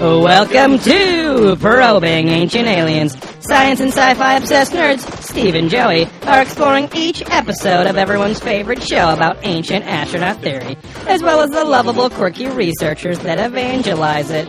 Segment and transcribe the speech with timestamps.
[0.00, 3.16] Welcome to Probing Ancient Aliens.
[3.40, 8.80] Science and sci-fi obsessed nerds, Steve and Joey, are exploring each episode of everyone's favorite
[8.80, 10.76] show about ancient astronaut theory,
[11.08, 14.48] as well as the lovable, quirky researchers that evangelize it.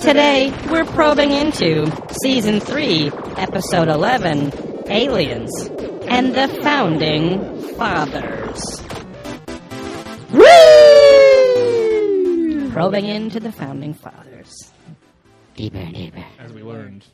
[0.00, 1.90] Today, we're probing into
[2.22, 4.52] Season 3, Episode 11,
[4.90, 5.50] Aliens,
[6.08, 8.82] and the Founding Fathers.
[10.30, 10.44] Woo!
[12.72, 14.69] Probing into the Founding Fathers.
[15.60, 16.24] Deeper, deeper.
[16.38, 17.04] as we learned,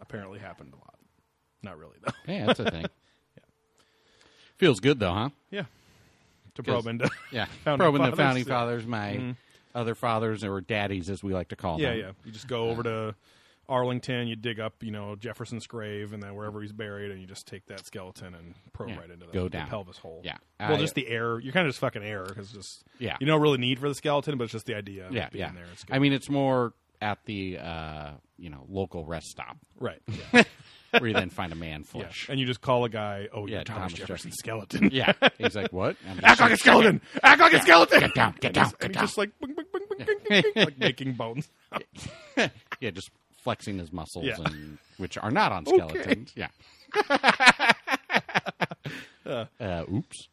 [0.00, 0.94] apparently happened a lot.
[1.62, 2.32] Not really though.
[2.32, 2.86] Yeah, that's a thing.
[3.36, 3.42] Yeah.
[4.56, 5.28] Feels good though, huh?
[5.50, 5.64] Yeah.
[6.54, 7.10] To probe into.
[7.32, 8.48] Yeah, Founding probing the fathers, founding yeah.
[8.54, 9.30] Fathers, my mm-hmm.
[9.74, 11.98] other fathers or daddies, as we like to call Yeah, them.
[11.98, 12.04] yeah.
[12.06, 12.12] Yeah.
[12.24, 13.14] You just go over to
[13.68, 17.26] Arlington, you dig up, you know, Jefferson's grave, and then wherever he's buried, and you
[17.26, 19.68] just take that skeleton and probe Yeah, right into the, go the down.
[19.68, 20.22] pelvis hole.
[20.24, 20.36] Yeah.
[20.60, 21.38] Well, I- just the air.
[21.40, 23.16] You're kind of just fucking air because just Yeah.
[23.20, 25.08] You don't really need for the skeleton, but it's just the idea.
[25.08, 25.52] Of yeah, being yeah.
[25.52, 25.64] There.
[25.72, 25.94] It's good.
[25.94, 30.00] I mean, it's more at the uh, you know local rest stop right.
[30.32, 31.00] Yeah.
[31.00, 31.86] where you then find a man yeah.
[32.02, 32.26] flesh.
[32.30, 33.28] And you just call a guy.
[33.34, 34.32] Oh, Yeah, Thomas, Thomas Jefferson Jefferson.
[34.32, 34.90] skeleton.
[34.92, 35.96] Yeah, he's like, what?
[36.22, 37.00] Act like a skeleton.
[37.22, 38.00] Act like a skeleton.
[38.00, 39.02] Get down, get down, And get down.
[39.04, 41.50] just like, bing, bing, bing, bing, bing, bing, bing, like making bones.
[42.80, 43.10] yeah, just
[43.42, 44.36] flexing his muscles, Yeah.
[44.46, 45.76] and which are not on Okay.
[45.76, 46.32] skeletons.
[46.36, 46.48] Yeah.
[49.26, 50.28] uh, oops.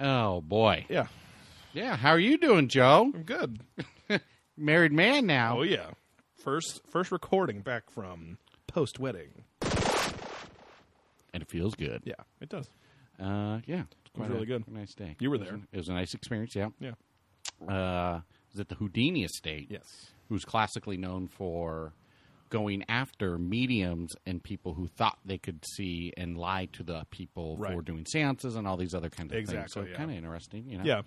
[0.00, 0.86] Oh boy.
[0.88, 1.06] yeah,
[1.72, 1.96] Yeah.
[1.96, 3.12] How are you doing, Joe?
[3.14, 3.60] I'm good.
[4.56, 5.58] Married man now.
[5.58, 5.90] Oh yeah,
[6.48, 9.44] first first recording back from post wedding.
[11.34, 12.00] and it feels good.
[12.04, 12.70] Yeah, it does.
[13.20, 14.68] Uh, yeah, it's was quite really a, good.
[14.68, 15.14] nice day.
[15.20, 15.54] You were It there.
[15.56, 16.54] a- It was a nice experience.
[16.56, 16.68] Yeah.
[16.80, 16.92] Yeah.
[17.68, 19.66] Uh, it was at the Houdini Estate.
[19.70, 20.06] Yes.
[20.30, 21.92] Who's classically known for
[22.48, 27.58] going after mediums and people who thought they could see and lie to the people
[27.58, 29.72] for doing seances and all these other kinds of things.
[29.72, 29.96] So yeah.
[29.96, 30.84] kind of interesting, you know.
[30.84, 31.02] Yeah.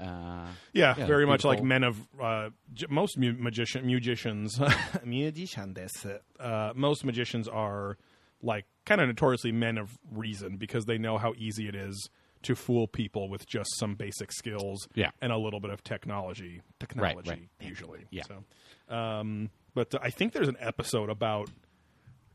[0.00, 2.50] Uh, Yeah, Yeah, very much like men of uh,
[2.88, 4.58] most mu- magician musicians.
[5.04, 6.06] musicians.
[6.40, 7.96] Uh, most magicians are
[8.42, 12.08] like kind of notoriously men of reason because they know how easy it is
[12.42, 15.10] to fool people with just some basic skills Yeah.
[15.20, 16.60] and a little bit of technology.
[16.80, 17.48] Technology right.
[17.60, 18.06] usually.
[18.10, 18.24] Yeah.
[18.24, 21.48] So, um, but uh, I think there's an episode about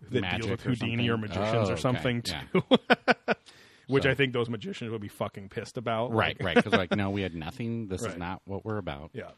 [0.10, 1.30] that Magic deals with Houdini or something?
[1.30, 1.82] magicians Oh, or okay.
[1.82, 3.34] something Yeah.
[3.88, 3.94] too.
[3.94, 6.12] Which So- I think those magicians would be fucking pissed about.
[6.12, 6.56] right, Like, right.
[6.56, 7.88] Because like, no, we had nothing.
[7.88, 8.12] This Right.
[8.12, 9.12] is not what we're about.
[9.14, 9.32] Yeah.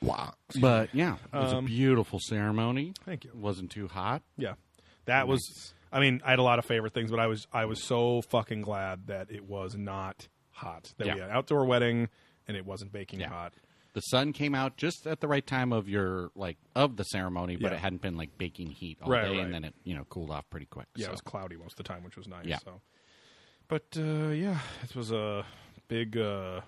[0.00, 0.34] Wow.
[0.60, 2.92] But yeah, it was Um, a beautiful ceremony.
[3.04, 3.30] Thank you.
[3.30, 4.22] It wasn't too hot.
[4.36, 4.54] Yeah,
[5.04, 5.74] that was.
[5.92, 8.22] I mean, I had a lot of favorite things, but I was I was so
[8.22, 10.92] fucking glad that it was not hot.
[10.98, 11.14] That we Yeah.
[11.20, 12.08] had an outdoor wedding
[12.48, 13.28] and it wasn't baking Yeah.
[13.28, 13.54] hot.
[13.94, 17.56] The sun came out just at the right time of your like of the ceremony,
[17.56, 17.76] but Yeah.
[17.76, 19.44] it hadn't been like baking heat all Right, day, right.
[19.44, 20.88] and then it you know cooled off pretty quick.
[20.96, 21.10] Yeah, so.
[21.10, 22.46] it was cloudy most of the time, which was nice.
[22.46, 22.58] Yeah.
[22.64, 22.80] So,
[23.80, 25.44] but uh, yeah, it was a
[25.88, 26.16] big.
[26.16, 26.60] Uh,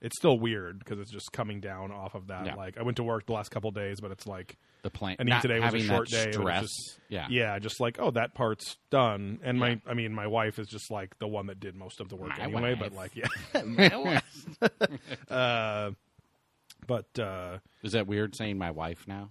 [0.00, 2.46] it's still weird because it's just coming down off of that.
[2.46, 2.54] Yeah.
[2.54, 5.20] Like I went to work the last couple days, but it's like the plant.
[5.20, 6.30] I mean, today was a short day.
[6.32, 6.62] Stress.
[6.62, 9.40] just- yeah, yeah, just like oh, that part's done.
[9.42, 9.76] And my, Yeah.
[9.88, 12.30] I mean, my wife is just like the one that did most of the work
[12.38, 12.74] My anyway.
[12.74, 12.78] wife.
[12.78, 13.96] But like, yeah, my
[14.60, 15.30] wife.
[15.30, 15.90] uh,
[16.86, 19.28] but uh, Is that weird saying my wife now?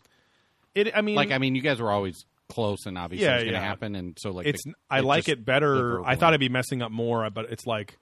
[0.76, 0.96] it.
[0.96, 3.54] I mean, Like, I mean, you guys were always close, and obviously Yeah, it's going
[3.54, 3.66] to yeah.
[3.66, 4.64] happen, and so like it's.
[4.64, 6.04] the- I like just- it better.
[6.06, 7.98] I thought I'd be messing up more, but it's like,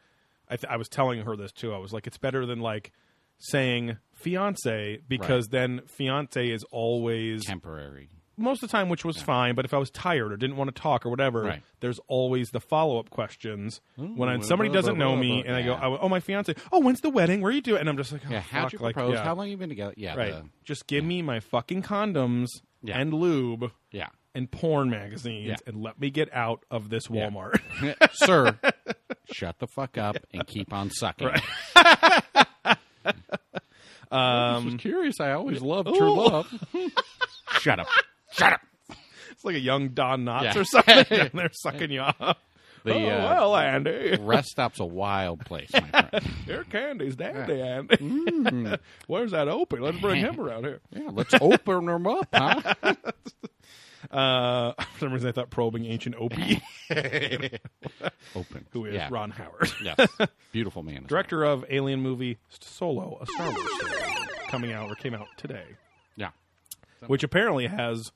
[0.49, 1.73] I, th- I was telling her this too.
[1.73, 2.91] I was like, it's better than like
[3.39, 8.09] saying fiance because then fiance is always temporary.
[8.37, 9.55] most of the time, which was fine.
[9.55, 11.61] But if I was tired or didn't want to talk or whatever, Right.
[11.79, 15.43] there's always the follow up questions when I, somebody blah, doesn't blah, know blah, me
[15.45, 16.53] and I go, oh, oh, my fiance.
[16.71, 17.41] Oh, when's the wedding?
[17.41, 17.81] Where are you doing?
[17.81, 19.15] And I'm just like, oh, Yeah, how'd you like, propose?
[19.15, 19.23] yeah.
[19.23, 19.93] How long you been together?
[19.97, 20.33] Yeah, Right.
[20.33, 22.47] the- Just give me my fucking condoms
[22.83, 22.99] Yeah.
[22.99, 25.55] and lube yeah, and porn magazines Yeah.
[25.65, 27.29] and let me get out of this Yeah.
[27.29, 27.59] Walmart.
[28.13, 28.59] sir.
[29.33, 31.29] shut the fuck up and keep on sucking.
[34.11, 35.19] I was curious.
[35.19, 36.47] I always loved true love.
[37.59, 37.87] shut up.
[38.31, 38.61] Shut up.
[39.31, 40.59] it's like a young Don Knotts Yeah.
[40.59, 42.37] or something down there sucking you off.
[42.83, 44.15] The, oh, uh, well, Andy.
[44.21, 46.23] Rest stop's a wild place, my friend.
[46.45, 47.95] Here candy's dandy, Andy.
[47.97, 48.77] Mm.
[49.07, 49.79] Where's that Opie?
[49.79, 50.81] Let's bring him around here.
[50.91, 52.73] Yeah, let's open him up, huh?
[54.15, 56.61] Uh, for some reason, I thought probing ancient Opie,
[58.35, 58.65] Open.
[58.71, 59.07] who is yeah.
[59.11, 60.07] Ron Howard, Yes.
[60.51, 61.05] Beautiful man.
[61.07, 64.01] director of Alien movie Solo, a Star Wars story,
[64.47, 65.65] coming out or came out today,
[66.15, 66.29] Yeah.
[67.07, 68.11] which apparently has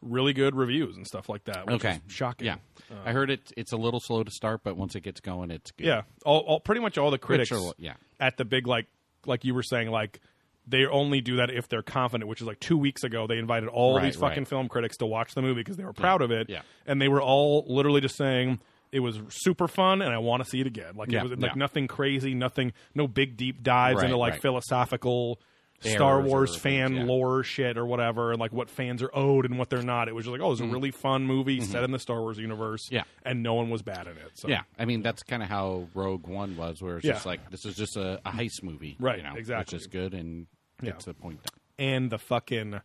[0.00, 1.66] really good reviews and stuff like that.
[1.66, 2.00] Which Okay.
[2.06, 2.46] is shocking.
[2.46, 2.56] Yeah.
[3.04, 3.52] I heard it.
[3.56, 5.86] It's a little slow to start, but once it gets going, it's good.
[5.86, 6.02] yeah.
[6.24, 7.94] All, all pretty much all the critics, Which are- yeah.
[8.20, 8.86] at the big like
[9.26, 10.20] like you were saying like.
[10.66, 13.26] They only do that if they're confident, which is like two weeks ago.
[13.26, 14.48] They invited all Right, these fucking right.
[14.48, 16.48] film critics to watch the movie because they were proud of it.
[16.48, 16.62] Yeah.
[16.86, 20.48] And they were all literally just saying, it was super fun and I want to
[20.48, 20.94] see it again.
[20.96, 21.52] Like Yeah, it was like yeah.
[21.56, 25.38] nothing crazy, nothing, no big deep dives Right, into like philosophical
[25.80, 27.02] Star Wars fan yeah.
[27.04, 30.08] lore shit or whatever, and like what fans are owed and what they're not.
[30.08, 32.38] It was just like, oh, it's a really fun movie set in the Star Wars
[32.38, 32.94] universe, Mm-hmm.
[32.94, 33.02] Yeah.
[33.24, 34.30] and no one was bad in it.
[34.34, 34.48] So.
[34.48, 37.12] Yeah, I mean that's kind of how Rogue One was, where it's Yeah.
[37.14, 39.76] just like this is just a, a heist movie, Right, You know, exactly.
[39.76, 40.46] which is good and
[40.86, 40.92] Yeah.
[40.92, 41.60] gets the point done.
[41.78, 42.80] and the fucking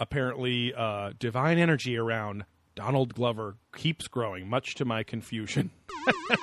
[0.00, 2.44] apparently uh, divine energy around
[2.74, 5.70] Donald Glover keeps growing, much to my confusion.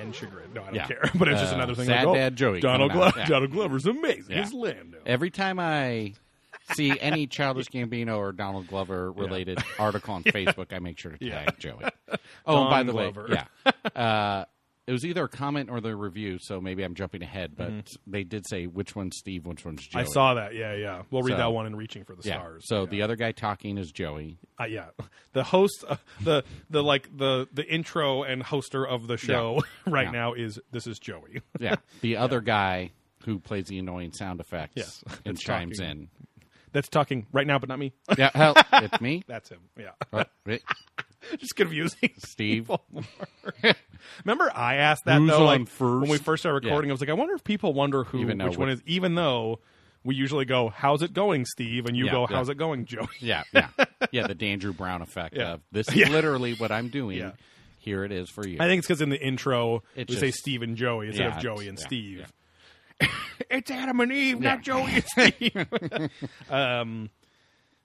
[0.00, 0.52] and chagrin.
[0.54, 0.86] No, I don't Yeah.
[0.86, 1.10] care.
[1.14, 1.86] But it's just Uh, another thing.
[1.86, 3.26] Sad like, oh, Dad Joey Donald, Glo- yeah.
[3.26, 4.34] Donald Glover's amazing.
[4.34, 4.42] Yeah.
[4.42, 4.98] His Lando.
[5.06, 6.14] Every time I
[6.72, 11.18] see any Childish Gambino or Donald Glover related article on Facebook, I make sure to
[11.18, 11.50] tag Yeah.
[11.58, 11.84] Joey.
[12.46, 13.26] Oh, and by the Glover.
[13.28, 13.42] way,
[13.94, 14.44] yeah, uh,
[14.86, 17.70] it was either a comment or the review, so maybe I'm jumping ahead, but
[18.06, 20.02] they did say which one's Steve, which one's Joey.
[20.02, 20.10] Mm-hmm.
[20.10, 20.54] I saw that.
[20.54, 21.02] Yeah, yeah.
[21.10, 22.38] We'll read So- that one in Reaching for the Yeah.
[22.38, 22.64] Stars.
[22.66, 22.86] So yeah.
[22.90, 24.38] the other guy talking is Joey.
[24.60, 24.86] Uh, yeah,
[25.32, 30.06] the host, uh, the the like the the intro and hoster of the show right
[30.06, 30.10] Yeah.
[30.12, 31.42] now is this is Joey.
[31.60, 31.76] Yeah.
[32.00, 32.90] The other guy
[33.26, 35.04] who plays the annoying sound effects Yes.
[35.26, 35.90] and It's chimes talking.
[35.90, 36.08] in.
[36.72, 37.92] That's talking right now, but not me.
[38.16, 39.24] Yeah, hell, it's me.
[39.28, 39.60] That's him.
[39.78, 40.30] Yeah, oh, What?
[40.46, 40.62] Wait,
[41.38, 42.10] just confusing.
[42.18, 42.62] Steve.
[42.68, 43.04] people more.
[44.24, 45.44] Remember, I asked that Who's though.
[45.44, 46.00] Like first?
[46.02, 46.70] when we first started Yeah.
[46.70, 48.82] recording, I was like, I wonder if people wonder who Even which one is.
[48.86, 49.60] Even though
[50.04, 52.36] we usually go, "How's it going, Steve?" and you Yeah, go, yeah.
[52.36, 53.68] "How's it going, Joey?" Yeah, yeah,
[54.12, 54.26] yeah.
[54.26, 55.54] The Dandrew Brown effect Yeah.
[55.54, 56.08] of this is Yeah.
[56.08, 57.18] literally what I'm doing.
[57.18, 57.32] Yeah.
[57.78, 58.58] Here it is for you.
[58.60, 61.24] I think it's because in the intro It we say just- Steve and Joey instead
[61.30, 62.32] Yeah, of Joey and yeah, Steve.
[63.50, 65.04] it's Adam and Eve, not Joey and
[65.34, 65.56] Steve.
[66.50, 67.10] um,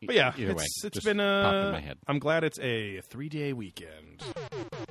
[0.06, 1.72] but yeah, Either it's way, it's just been popped in a.
[1.72, 1.98] my head.
[2.08, 4.24] I'm glad it's a three day weekend.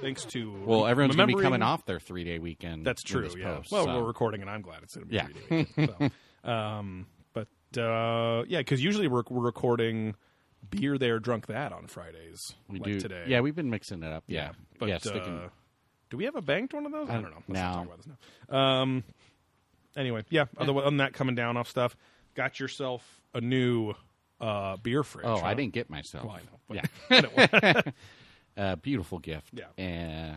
[0.00, 2.84] Thanks to well, everyone's going to be remembering- coming off their three day weekend.
[2.84, 3.22] That's with true.
[3.28, 3.56] this Yeah.
[3.56, 5.26] post, well, so- we're recording, and I'm glad it's going to be Yeah.
[5.48, 6.10] three days.
[6.44, 7.48] So, um, but
[7.80, 10.14] uh, yeah, because usually we're, we're recording
[10.70, 12.40] beer there, drunk that on Fridays.
[12.68, 13.24] we like do today.
[13.28, 14.24] Yeah, we've been mixing it up.
[14.26, 14.96] Yeah, but yeah.
[15.12, 15.48] uh,
[16.10, 17.08] do we have a banked one of those?
[17.08, 17.42] I I- don't know.
[17.48, 17.74] Let's not no.
[17.76, 18.06] talk about this
[18.50, 18.58] now.
[18.82, 19.04] Um.
[19.96, 20.46] Anyway, yeah.
[20.56, 21.96] Other, other than that, coming down off stuff,
[22.35, 23.02] got yourself
[23.35, 23.94] a new
[24.41, 25.26] uh, beer fridge.
[25.26, 25.46] oh, huh?
[25.46, 26.25] I didn't get myself.
[26.25, 26.61] Well, I know.
[26.69, 27.82] But Yeah,
[28.56, 29.50] I uh, beautiful gift.
[29.52, 29.64] Yeah.
[29.79, 30.37] Uh,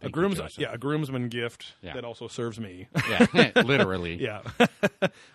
[0.00, 0.58] a thank you, grooms, Joseph.
[0.58, 1.94] yeah, a groomsman gift Yeah.
[1.94, 2.88] that also serves me.
[3.08, 4.16] yeah, literally.
[4.16, 4.42] yeah,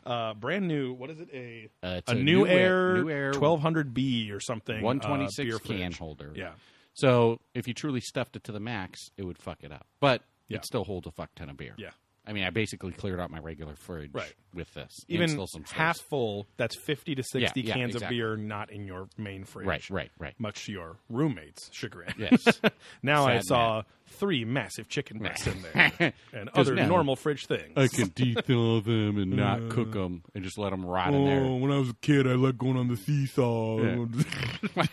[0.06, 0.94] uh, brand new.
[0.94, 1.30] What is it?
[1.34, 4.82] A Uh, it's a, new, air, New Air 1200B or something.
[4.84, 5.98] one uh, twenty six beer can fridge.
[5.98, 6.32] holder.
[6.36, 6.52] Yeah.
[6.94, 9.88] So if you truly stuffed it to the max, it would fuck it up.
[10.00, 10.58] But Yeah.
[10.58, 11.74] it still holds a fuck ton of beer.
[11.78, 11.92] Yeah.
[12.30, 14.34] I mean, I basically cleared out my regular fridge Right.
[14.54, 15.04] with this.
[15.08, 15.76] and Even still some space.
[15.76, 19.66] half full, that's 50 to 60 yeah, cans of beer not in your main fridge.
[19.66, 20.36] Right, right, right.
[20.40, 22.14] Much to your roommate's chagrin.
[22.20, 22.62] Yes.
[23.04, 27.16] now I Sad saw three massive chicken breasts in there and 'Cause other now- normal
[27.16, 27.74] fridge things.
[27.76, 31.26] I could dethaw them and not Uh, cook them and just let them rot in
[31.26, 31.44] there.
[31.60, 33.82] when I was a kid, I liked going on the seesaw.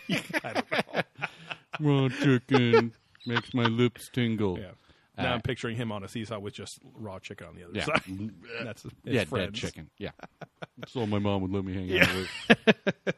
[0.08, 1.02] Yeah.
[1.80, 2.92] Raw chicken
[3.26, 4.58] makes my lips tingle.
[4.58, 4.70] Yeah.
[5.18, 7.72] Now Uh, I'm picturing him on a seesaw with just raw chicken on the other
[7.74, 7.84] Yeah.
[7.84, 8.02] side.
[8.64, 9.46] That's his yeah, friends.
[9.46, 9.90] dead chicken.
[9.98, 10.10] Yeah.
[10.78, 13.14] That's all my mom would let me hang out with.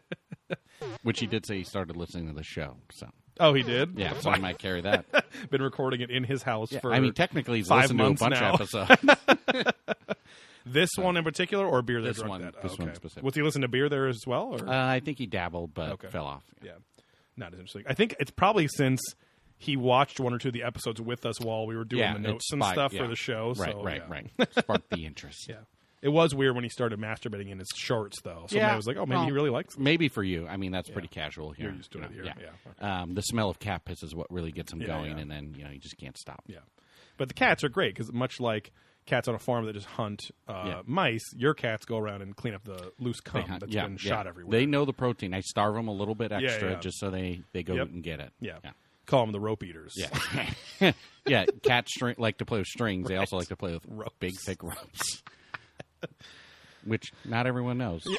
[1.03, 2.77] Which he did say he started listening to the show.
[2.93, 3.09] So
[3.41, 3.97] Oh, he did.
[3.99, 5.07] yeah, so I might carry that.
[5.51, 6.93] Been recording it in his house for.
[6.93, 8.55] I mean, technically, he's five listened to a months bunch now.
[8.55, 9.73] of episodes.
[10.67, 12.61] this one in particular, or beer that This drunk one- that.
[12.63, 12.85] this okay.
[12.85, 13.23] one specific.
[13.23, 14.55] Was he listening to beer there as well?
[14.61, 14.69] Or?
[14.69, 16.09] uh, I think he dabbled, but Okay.
[16.09, 16.43] fell off.
[16.63, 16.73] yeah,
[17.37, 17.85] not as interesting.
[17.87, 19.01] I think it's probably since
[19.59, 22.13] he watched one or two of the episodes with us while we were doing Yeah,
[22.15, 23.03] the notes and spiked, stuff yeah.
[23.03, 23.53] for the show.
[23.57, 24.13] Right, so, right, yeah.
[24.39, 24.49] right.
[24.59, 25.49] Sparked the interest.
[25.49, 25.57] Yeah.
[26.01, 28.45] It was weird when he started masturbating in his shorts, though.
[28.49, 28.73] So Yeah.
[28.73, 29.81] I was like, oh, maybe Well, he really likes it.
[29.81, 30.47] Maybe for you.
[30.47, 31.67] I mean, that's pretty casual here.
[31.67, 32.35] You're used to you it know, here,
[32.81, 33.03] Yeah.
[33.03, 35.65] Um, the smell of cat piss is what really gets him going, and then you
[35.65, 36.45] know you just can't stop.
[36.47, 36.59] Yeah.
[37.17, 38.71] But the cats are great because much like
[39.07, 40.83] cats on a farm that just hunt uh, Yeah.
[40.87, 43.95] mice, your cats go around and clean up the loose cum hunt- that's yeah, been
[43.95, 43.99] yeah.
[43.99, 44.53] shot everywhere.
[44.57, 45.35] They know the protein.
[45.35, 47.89] I starve them a little bit extra just so they they go Yep.
[47.89, 48.33] and get it.
[48.41, 48.59] yeah.
[49.09, 49.11] Yeah.
[49.11, 49.95] Call them the rope eaters.
[49.97, 50.93] Yeah,
[51.27, 51.47] yeah.
[51.63, 53.09] Cats string, like to play with strings.
[53.09, 54.15] They also like to play with Ropes.
[54.21, 55.23] big, thick ropes,
[56.85, 58.07] which not everyone knows.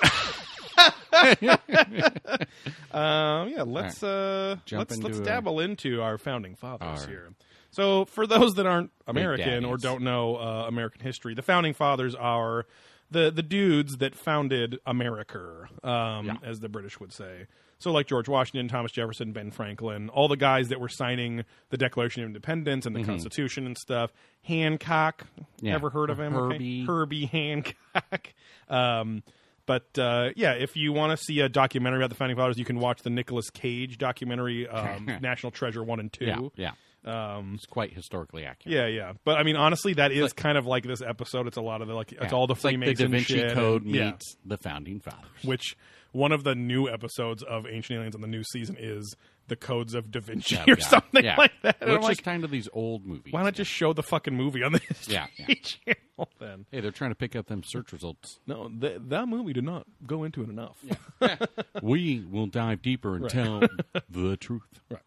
[2.91, 7.29] Um, yeah, let's uh, Jump let's let's into, uh, dabble into our founding fathers here.
[7.72, 12.15] So, for those that aren't American or don't know uh, American history, the founding fathers
[12.15, 12.65] are
[13.12, 16.36] the the dudes that founded America, um, Yeah.
[16.43, 17.48] as the British would say.
[17.80, 21.78] So, like George Washington, Thomas Jefferson, Ben Franklin, all the guys that were signing the
[21.78, 24.12] Declaration of Independence and the Constitution and stuff.
[24.44, 25.66] Hancock, Mm-hmm.
[25.66, 25.76] Yeah.
[25.76, 26.36] ever heard of him?
[26.36, 26.54] Okay.
[26.56, 26.86] Herbie.
[26.86, 28.34] Herbie Hancock.
[28.70, 29.24] um,
[29.66, 32.66] but uh, yeah, if you want to see a documentary about the founding fathers, you
[32.66, 36.26] can watch the Nicolas Cage documentary, um, National Treasure One and Two.
[36.26, 36.72] Yeah, yeah.
[37.06, 38.76] Um, It's quite historically accurate.
[38.76, 39.14] yeah, yeah.
[39.24, 41.48] But I mean, honestly, that is kind of like this episode.
[41.48, 43.34] It's a lot of the like, it's all the It's like Freemason the Da Vinci
[43.36, 44.06] shit Code and- yeah.
[44.12, 45.30] meets the founding fathers.
[45.44, 45.78] which
[46.12, 49.16] one of the new episodes of Ancient Aliens on the new season is
[49.48, 51.36] the Codes of Da Vinci Yeah, or yeah, something yeah.
[51.38, 51.80] like that.
[51.82, 53.34] Which like, is kind of these old movies.
[53.34, 55.54] why not just show the fucking movie on the Yeah, yeah.
[55.63, 56.66] Channel then?
[56.72, 58.39] Hey, they're trying to pick up them search results.
[58.46, 60.78] No, th- that movie did not go into it enough.
[61.82, 63.62] we will dive deeper and tell
[64.10, 64.62] the truth.
[64.89, 65.01] Right.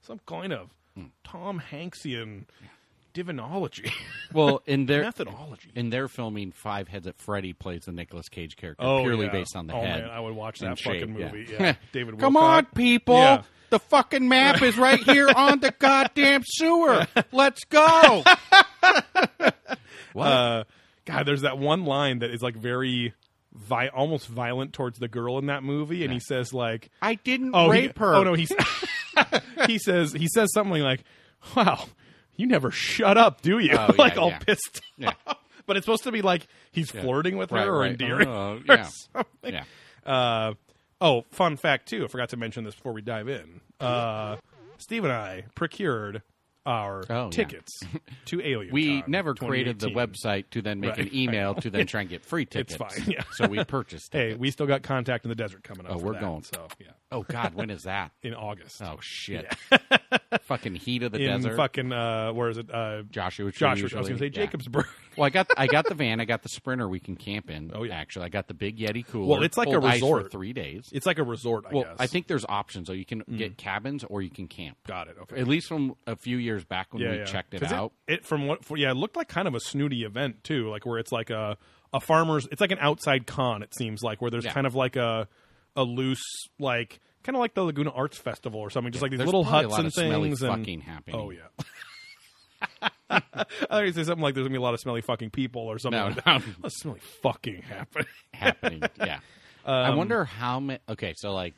[0.00, 1.06] Some kind of Hmm.
[1.24, 2.44] Tom Hanksian
[3.14, 3.90] divinology,
[4.34, 5.70] Well, in their methodology.
[5.74, 9.32] in their filming, Five Heads at Freddy plays the Nicolas Cage character Oh, purely yeah.
[9.32, 10.02] based on the oh, head.
[10.02, 11.46] Man, I would watch that shape, fucking movie.
[11.50, 12.18] Yeah, David.
[12.18, 13.16] Come on, people!
[13.16, 13.42] Yeah.
[13.70, 17.06] The fucking map is right here on the goddamn sewer.
[17.32, 18.22] Let's go.
[20.12, 20.26] what?
[20.26, 20.64] Uh,
[21.04, 23.14] God, there's that one line that is like very,
[23.52, 27.52] vi- almost violent towards the girl in that movie, and he says like, I didn't
[27.54, 28.14] "Oh, he- rape her.
[28.14, 28.52] Oh no, he's
[29.66, 31.02] he says he says something like,
[31.56, 31.86] "Wow,
[32.36, 34.38] you never shut up, do you?" Oh, yeah, like all yeah.
[34.38, 34.80] pissed.
[34.98, 35.12] Yeah.
[35.66, 37.90] But it's supposed to be like he's flirting with her Right, or right.
[37.92, 38.88] endearing Oh, or yeah.
[39.14, 39.54] something.
[39.54, 39.64] Yeah.
[40.04, 40.54] Uh,
[41.00, 42.04] oh, fun fact too.
[42.04, 43.60] I forgot to mention this before we dive in.
[43.80, 44.36] Uh,
[44.78, 46.20] Steve and I procured
[46.66, 47.30] our Oh, yeah.
[47.30, 47.72] tickets
[48.26, 48.72] to Alien.
[48.74, 52.02] We Con never created the website to then make Right, an email to then try
[52.02, 52.74] and get free tickets.
[52.74, 53.22] It's fine, yeah.
[53.32, 55.92] So we purchased Hey, we still got contact in the desert coming up.
[55.96, 56.42] Oh, we're that, going.
[56.42, 58.10] So yeah, Oh God, when is that?
[58.22, 58.82] in August.
[58.82, 59.46] Oh shit!
[60.42, 61.56] fucking heat of the in desert.
[61.56, 62.72] fucking uh, where is it?
[62.72, 63.50] Uh, Joshua.
[63.52, 63.68] Tree Joshua.
[63.96, 64.18] I was usually.
[64.18, 64.46] going to say Yeah.
[64.48, 64.86] Jacobsburg.
[65.16, 66.20] Well, I got I got the van.
[66.20, 66.88] I got the sprinter.
[66.88, 67.70] We can camp in.
[67.72, 67.94] Oh, yeah.
[67.94, 69.26] Actually, I got the big Yeti cooler.
[69.28, 70.32] Well, it's like a ice for resort.
[70.32, 70.88] three days.
[70.92, 71.92] it's like a resort, I well, guess.
[71.92, 72.00] Mm.
[72.00, 72.88] I think there's options.
[72.88, 74.76] So you can get cabins or you can camp.
[74.86, 75.16] got it.
[75.22, 75.40] Okay.
[75.40, 77.92] At least from a few years back when we checked it 'Cause out.
[78.08, 78.64] It, from what?
[78.64, 81.30] For, yeah, it looked like kind of a snooty event too, like where it's like
[81.30, 81.56] a
[81.92, 82.48] a farmer's.
[82.50, 83.62] It's like an outside con.
[83.62, 84.52] It seems like where there's Yeah.
[84.52, 85.28] kind of like a
[85.76, 86.22] a loose
[86.58, 89.42] like kind of like the Laguna Arts Festival or something, just like these There's little
[89.44, 90.42] probably a huts lot and of smelly things.
[90.42, 91.20] and, fucking happening.
[91.20, 91.64] Oh yeah.
[93.10, 93.20] I
[93.68, 95.78] thought you say something like there's gonna be a lot of smelly fucking people or
[95.78, 95.98] something.
[96.00, 96.22] No, like no.
[96.24, 96.42] that.
[96.46, 98.06] A lot of smelly fucking happening.
[98.32, 98.82] happening.
[98.98, 99.20] Yeah.
[99.64, 100.78] I Um, wonder how many.
[100.88, 101.54] Okay, so like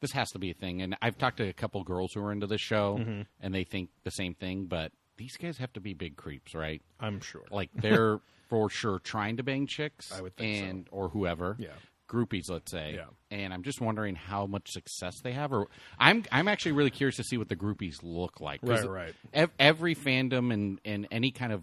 [0.00, 2.32] this has to be a thing, and I've talked to a couple girls who are
[2.32, 3.22] into this show, Mm-hmm.
[3.40, 4.66] and they think the same thing.
[4.66, 6.80] But these guys have to be big creeps, right?
[7.00, 7.42] I'm sure.
[7.50, 10.70] Like they're for sure trying to bang chicks, I would think so.
[10.70, 11.68] and or whoever, Yeah.
[12.08, 12.94] Groupies, let's say.
[12.96, 13.04] Yeah.
[13.30, 17.16] And I'm just wondering how much success they have, or I'm I'm actually really curious
[17.16, 18.60] to see what the groupies look like.
[18.62, 19.14] Right, right.
[19.32, 21.62] ev- every fandom and and any kind of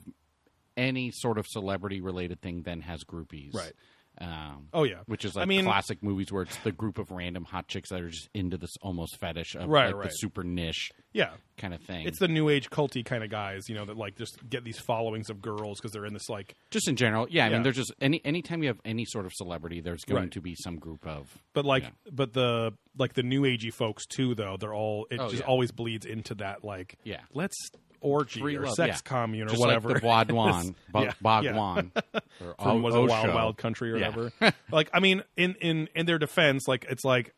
[0.77, 3.71] any sort of celebrity related thing then has groupies, Right.
[4.21, 4.99] Um, Oh, yeah.
[5.07, 7.89] which is I like mean- classic movies where it's the group of random hot chicks
[7.89, 10.03] that are just into this almost fetish of Right, like right.
[10.09, 11.31] the super niche yeah.
[11.57, 12.07] kind of thing.
[12.07, 14.79] It's the new age culty kind of guys, you know, that like just get these
[14.79, 16.55] followings of girls because they're in this like.
[16.71, 17.45] just in general, yeah.
[17.45, 17.53] I Yeah.
[17.55, 20.31] mean, there's just any anytime you have any sort of celebrity, there's going Right.
[20.31, 21.37] to be some group of.
[21.53, 25.29] But like, but the like the new agey folks too, though they're all it Oh,
[25.29, 25.47] just yeah.
[25.47, 27.21] always bleeds into that like Yeah.
[27.33, 27.57] let's
[28.05, 29.09] orgy Free or love, sex yeah.
[29.09, 33.33] commune or just whatever like the Bhagwan, Bo- Yeah, Bhagwan, or from was it Wild
[33.33, 34.09] Wild Country or Yeah.
[34.15, 34.53] whatever.
[34.71, 37.33] like I mean, in in in their defense, like it's like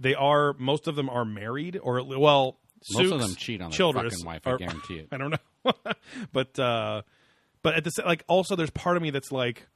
[0.00, 2.58] they are most of them are married or well,
[2.90, 4.46] Most of them cheat on their Childress fucking wife.
[4.46, 5.08] I are- guarantee it.
[5.12, 5.72] I don't know,
[6.32, 7.02] but uh,
[7.62, 9.66] but at the like also there's part of me that's like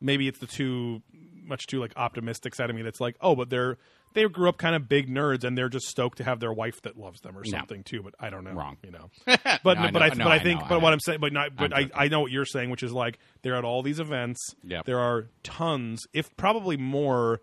[0.00, 1.02] maybe it's the too
[1.44, 3.76] much too like optimistic side of me that's like oh but they're
[4.14, 6.80] they grew up kind of big nerds and they're just stoked to have their wife
[6.82, 7.50] that loves them or No.
[7.58, 8.76] something too but I don't know Wrong.
[8.82, 9.10] you know
[9.62, 10.92] but No, I but I no, but I I think know, but what.
[10.92, 11.90] I'm saying but not but I.
[11.94, 14.84] I know what you're saying which is like they're at all these events Yep.
[14.86, 17.40] there are tons if probably more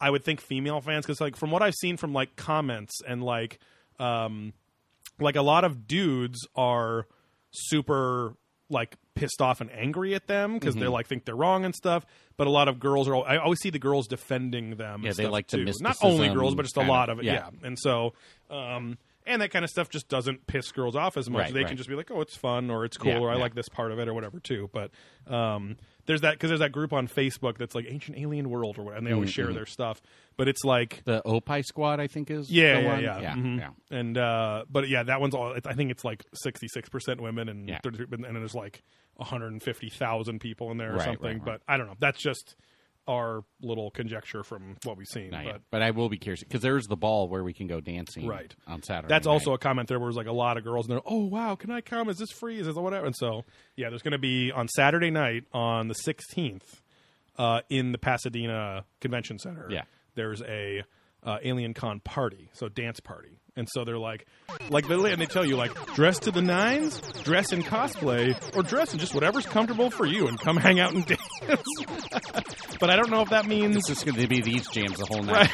[0.00, 3.22] I would think female fans because like from what I've seen from like comments and
[3.22, 3.58] like
[3.98, 4.52] um
[5.20, 7.06] like a lot of dudes are
[7.50, 8.34] super
[8.70, 10.84] like pissed off and angry at them because Mm-hmm.
[10.84, 12.06] they like think they're wrong and stuff.
[12.36, 13.16] But a lot of girls are.
[13.26, 15.02] I always see the girls defending them.
[15.02, 15.64] Yeah, and they stuff, like too.
[15.80, 17.24] Not only girls, but just a kind of- lot of it.
[17.24, 17.32] yeah.
[17.32, 18.12] Yeah, and so.
[18.50, 18.96] um
[19.26, 21.42] and that kind of stuff just doesn't piss girls off as much.
[21.42, 21.68] Right, they right.
[21.68, 23.42] can just be like, "Oh, it's fun," or "It's cool," Yeah, or "I yeah.
[23.42, 24.70] like this part of it," or whatever too.
[24.72, 24.90] But
[25.30, 25.76] um,
[26.08, 28.98] there's that because there's that group on Facebook that's like Ancient Alien World or whatever,
[28.98, 29.42] and they always Mm-hmm.
[29.44, 30.00] share their stuff.
[30.36, 33.02] But it's like The Opie Squad, I think, is yeah, the yeah, one.
[33.02, 33.58] yeah, yeah, Mhm.
[33.58, 33.96] yeah.
[33.96, 35.54] And uh, but yeah, that one's all.
[35.64, 37.78] I think it's like sixty six percent women and Yeah.
[37.84, 38.82] 30, and then there's like
[39.14, 41.22] one hundred and fifty thousand people in there or Right, something.
[41.24, 41.44] right, right.
[41.44, 41.96] But I don't know.
[42.00, 42.56] That's just
[43.08, 45.30] our little conjecture from what we've seen.
[45.30, 45.62] But.
[45.70, 48.54] But I will be curious because there's the ball where we can go dancing Right.
[48.66, 49.08] on Saturday.
[49.08, 49.32] that's night.
[49.32, 51.54] also a comment there where there's like a lot of girls and they're oh wow
[51.56, 53.44] can I come is this free is this whatever and so
[53.76, 56.82] yeah there's going to be on Saturday night on the sixteenth
[57.38, 59.68] uh, in the Pasadena Convention Center.
[59.70, 59.82] Yeah.
[60.14, 60.82] there's a
[61.24, 64.26] uh, Alien Con party, so dance party, and so they're like,
[64.70, 68.62] like they and they tell you like dress to the nines, dress in cosplay, or
[68.62, 71.20] dress in just whatever's comfortable for you, and come hang out and dance.
[72.80, 75.06] but I don't know if that means It's just going to be these jams the
[75.06, 75.50] whole night.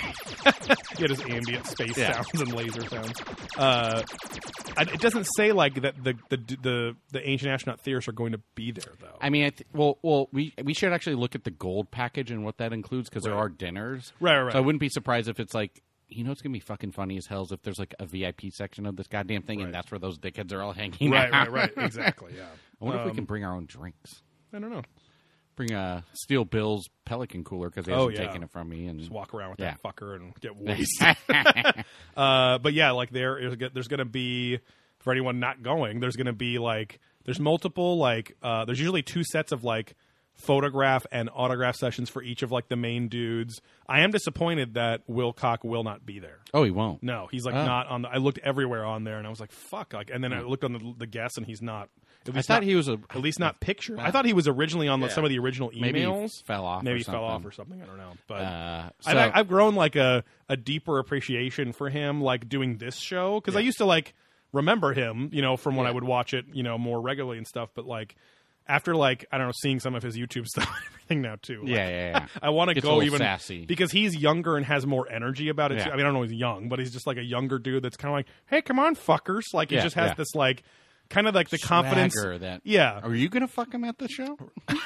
[0.99, 2.13] yeah, just ambient space Yeah.
[2.13, 3.13] sounds and laser sounds.
[3.59, 4.03] Uh,
[4.77, 8.33] I, it doesn't say like that the, the the the ancient astronaut theorists are going
[8.33, 9.17] to be there though.
[9.21, 12.31] I mean, I th- well, well, we we should actually look at the gold package
[12.31, 14.13] and what that includes because there are dinners.
[14.21, 14.53] Right, right, right.
[14.53, 17.17] So I wouldn't be surprised if it's like, you know, it's gonna be fucking funny
[17.17, 19.67] as hell if there's like a VIP section of this goddamn thing, Right.
[19.67, 21.11] and that's where those dickheads are all hanging.
[21.11, 21.51] right, out.
[21.51, 21.85] right, right.
[21.87, 22.33] Exactly.
[22.37, 22.47] Yeah.
[22.81, 24.23] I wonder if we Um, can bring our own drinks.
[24.53, 24.83] I don't know.
[25.57, 28.27] Bring a Steel Bill's Pelican cooler because he Oh, hasn't yeah.
[28.27, 29.75] taken it from me, and Just walk around with Yeah.
[29.75, 31.17] that fucker and get wasted.
[32.17, 34.59] uh, but yeah, like there is there's going to be
[34.99, 39.03] for anyone not going, there's going to be like there's multiple like uh, there's usually
[39.03, 39.95] two sets of like
[40.37, 43.61] photograph and autograph sessions for each of like the main dudes.
[43.89, 46.39] I am disappointed that Wilcock will not be there.
[46.53, 47.03] oh, he won't.
[47.03, 47.65] No, he's like Oh.
[47.65, 48.09] not on the.
[48.09, 49.93] I looked everywhere on there and I was like, fuck.
[49.93, 51.89] Like, and then I looked on the, the guests and he's not.
[52.27, 52.93] At I least thought not- he was a.
[53.11, 53.99] at least not pictured.
[53.99, 55.13] I thought he was originally on the, Yeah.
[55.13, 55.81] some of the original emails.
[55.81, 56.83] Maybe he fell off.
[56.83, 57.49] Maybe or he fell off something.
[57.49, 57.83] or something.
[57.83, 58.13] I don't know.
[58.27, 62.97] But Uh, I've, I've grown like a, a deeper appreciation for him, like doing this
[62.97, 64.15] show because I used to like
[64.53, 67.47] remember him, you know, from when I would watch it, you know, more regularly and
[67.47, 67.71] stuff.
[67.75, 68.17] But like
[68.67, 71.61] after like I don't know, seeing some of his YouTube stuff, and everything now too.
[71.63, 72.27] like, Yeah, yeah, yeah.
[72.43, 73.65] I want to go even sassy.
[73.67, 75.79] because he's younger and has more energy about it.
[75.79, 75.85] Yeah.
[75.85, 75.91] Too.
[75.91, 77.97] I mean, I don't know, he's young, but he's just like a younger dude that's
[77.97, 79.43] kind of like, hey, come on, fuckers!
[79.53, 80.15] Like he Yeah, just has yeah.
[80.15, 80.63] this like.
[81.11, 82.15] Kind of like the confidence.
[82.15, 82.63] That.
[82.65, 82.99] Yeah.
[83.03, 84.39] Are you gonna fuck him at the show?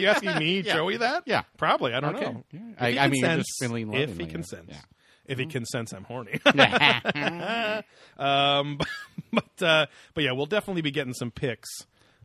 [0.00, 1.24] You asking me, Joey, that?
[1.26, 1.42] Yeah.
[1.58, 1.92] Probably.
[1.92, 2.24] I don't Okay.
[2.32, 2.44] know.
[2.80, 4.68] I- he I mean, just feeling if he consents.
[4.72, 4.80] Yeah.
[5.26, 6.40] If he consents, I'm horny.
[8.18, 8.78] um,
[9.32, 11.68] but uh, but yeah, we'll definitely be getting some pics.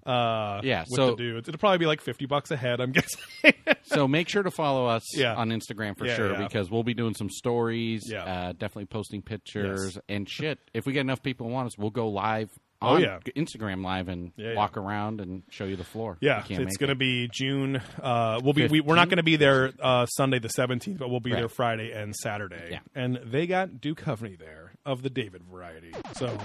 [0.06, 2.80] Uh, Yeah, with so- the dudes, it'll probably be like fifty bucks a head.
[2.82, 3.54] I'm guessing.
[3.84, 5.36] so make sure to follow us Yeah.
[5.36, 6.48] on Instagram for Yeah, sure yeah.
[6.48, 8.04] because we'll be doing some stories.
[8.08, 8.24] Yeah.
[8.24, 10.04] Uh, definitely posting pictures Yes.
[10.10, 10.60] and shit.
[10.74, 12.50] If we get enough people who want us, we'll go live
[12.84, 13.20] Oh, on yeah.
[13.36, 14.56] Instagram live and Yeah, yeah.
[14.56, 16.18] walk around and show you the floor.
[16.20, 16.98] Yeah, it's going to it.
[16.98, 17.82] be June.
[18.02, 21.10] Uh, we'll be we, we're not going to be there uh, Sunday the seventeenth, but
[21.10, 21.40] we'll be Right.
[21.40, 22.70] there Friday and Saturday.
[22.72, 22.80] Yeah.
[22.96, 25.94] and they got Duchovny there of the David variety.
[26.16, 26.36] So,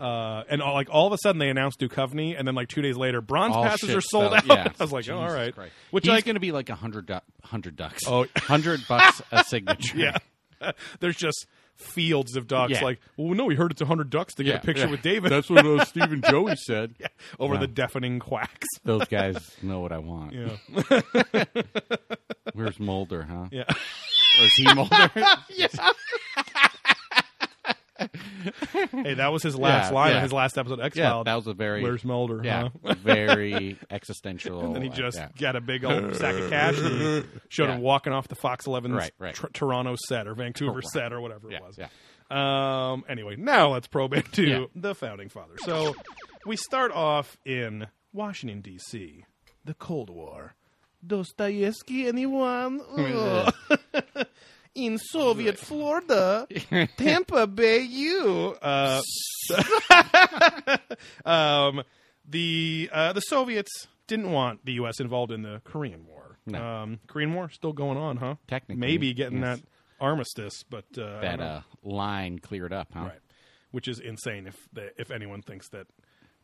[0.00, 2.82] uh, and all, like all of a sudden they announced Duchovny, and then like two
[2.82, 4.46] days later, bronze All passes are sold fell- out.
[4.46, 4.72] yeah.
[4.80, 5.72] I was like, oh, all right, Christ.
[5.92, 8.02] which is like going to be like a hundred du- hundred ducks.
[8.08, 8.26] Oh.
[8.36, 9.96] hundred bucks a signature.
[10.60, 10.72] yeah.
[11.00, 12.72] There's just fields of ducks.
[12.72, 12.82] Yeah.
[12.84, 14.90] Like, well, no, we heard it's hundred ducks to get Yeah, a picture yeah.
[14.90, 15.30] with David.
[15.30, 16.94] That's what uh, Stephen Joey said.
[17.38, 17.60] over Wow.
[17.60, 18.66] the deafening quacks.
[18.84, 20.32] Those guys know what I want.
[20.32, 21.44] Yeah,
[22.54, 23.46] Where's Mulder, huh?
[23.50, 23.64] yeah.
[24.38, 25.10] Or is he Mulder?
[27.98, 30.16] hey, that was his last Yeah, line yeah.
[30.16, 31.24] on his last episode of X yeah, Files.
[31.24, 32.40] that was a very Where's Mulder?
[32.44, 32.94] yeah, huh?
[33.02, 34.60] very existential.
[34.64, 35.28] And then he uh, just yeah.
[35.38, 37.76] got a big old sack of cash and he showed Yeah.
[37.76, 39.34] him walking off the Fox 11's Right, right.
[39.34, 41.78] Tr- Toronto set or Vancouver set or whatever Yeah, it was.
[41.78, 41.88] yeah.
[42.28, 44.64] Um, anyway, now let's probe into Yeah.
[44.74, 45.60] the founding fathers.
[45.64, 45.94] So
[46.44, 49.24] we start off in Washington, D.C.,
[49.64, 50.54] the Cold War.
[51.06, 52.80] Dostoevsky, anyone?
[52.98, 53.54] Ugh.
[54.76, 56.46] In Soviet Florida,
[56.96, 58.54] Tampa Bay, you.
[58.62, 59.00] Uh,
[61.24, 61.82] um,
[62.28, 65.00] the uh, the Soviets didn't want the U.S.
[65.00, 66.38] involved in the Korean War.
[66.46, 66.64] No.
[66.64, 68.36] Um, Korean War still going on, huh?
[68.46, 69.58] Technically, maybe getting yes.
[69.58, 69.66] that
[70.00, 73.00] armistice, but uh, that uh, line cleared up, huh?
[73.00, 73.20] right,
[73.72, 75.86] which is insane if the, if anyone thinks that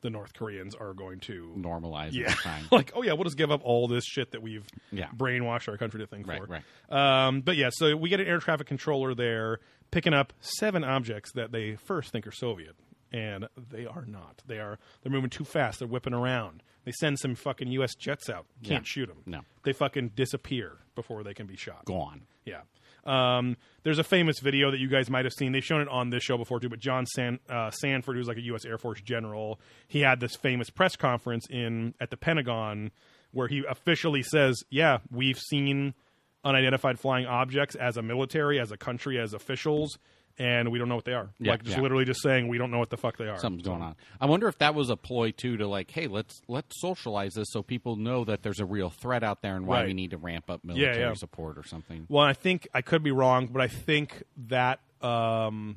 [0.03, 2.67] the North Koreans are going to Normalize yeah, time.
[2.73, 5.09] like oh yeah, we'll just give up all this shit that we've Yeah.
[5.17, 6.47] brainwashed our country to think Right, for.
[6.91, 7.27] right.
[7.27, 9.61] Um, but yeah, so we get an air traffic controller there
[9.91, 12.77] picking up seven objects that they first think are Soviet,
[13.13, 14.43] and they are not.
[14.47, 15.79] They are they're moving too fast.
[15.79, 16.63] They're whipping around.
[16.85, 17.95] They send some fucking U.S.
[17.95, 18.47] jets out.
[18.65, 18.89] Can't Yeah.
[18.91, 19.23] shoot them.
[19.27, 19.41] No.
[19.65, 21.85] they fucking disappear before they can be shot.
[21.85, 22.23] Gone.
[22.45, 22.63] Yeah.
[23.05, 25.53] Um, there's a famous video that you guys might have seen.
[25.53, 26.69] They've shown it on this show before too.
[26.69, 28.65] But John San, uh, Samford, who's like a U.S.
[28.65, 32.91] Air Force general, he had this famous press conference in at the Pentagon
[33.33, 35.95] where he officially says, "Yeah, we've seen
[36.45, 39.99] unidentified flying objects as a military, as a country, as officials."
[40.39, 41.29] And we don't know what they are.
[41.39, 41.83] Yeah, like just yeah.
[41.83, 43.39] literally just saying we don't know what the fuck they are.
[43.39, 43.97] Something's going on.
[44.21, 47.49] I wonder if that was a ploy too to like, hey, let's let's socialize this
[47.51, 49.87] so people know that there's a real threat out there and why Right.
[49.89, 51.13] we need to ramp up military yeah.
[51.15, 52.07] support or something.
[52.09, 55.77] Well, I think I could be wrong, but I think that um,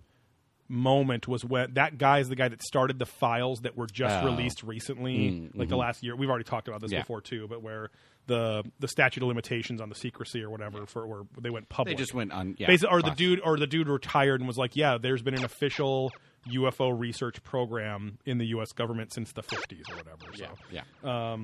[0.68, 4.24] moment was when that guy is the guy that started the files that were just
[4.24, 4.26] Oh.
[4.26, 6.16] released recently, like the last year.
[6.16, 7.90] We've already talked about this before too, but where
[8.28, 11.98] the the statute of limitations on the secrecy or whatever for where they went public.
[11.98, 12.56] They just went on.
[12.58, 15.36] Yeah, Basically, or the dude or the dude retired and was like, "Yeah, there's been
[15.36, 16.12] an official
[16.50, 18.72] UFO research program in the U.S.
[18.72, 20.46] government since the 50s or whatever." So.
[20.72, 21.38] Yeah, yeah.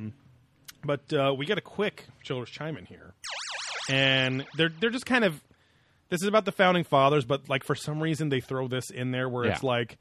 [0.83, 3.13] But uh, we get a quick Childress chime in here,
[3.89, 5.39] and they're they're just kind of
[6.09, 9.11] this is about the founding fathers, but like for some reason they throw this in
[9.11, 9.97] there where it's like,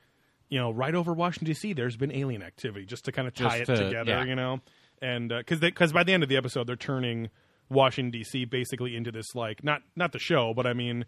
[0.48, 1.72] you know, right over Washington D.C.
[1.74, 4.24] There's been alien activity just to kind of tie Just it to- together, yeah.
[4.24, 4.60] you know,
[5.02, 7.30] and because because by the end of the episode they're turning
[7.68, 8.44] Washington D.C.
[8.46, 11.04] basically into this like not not the show, but I mean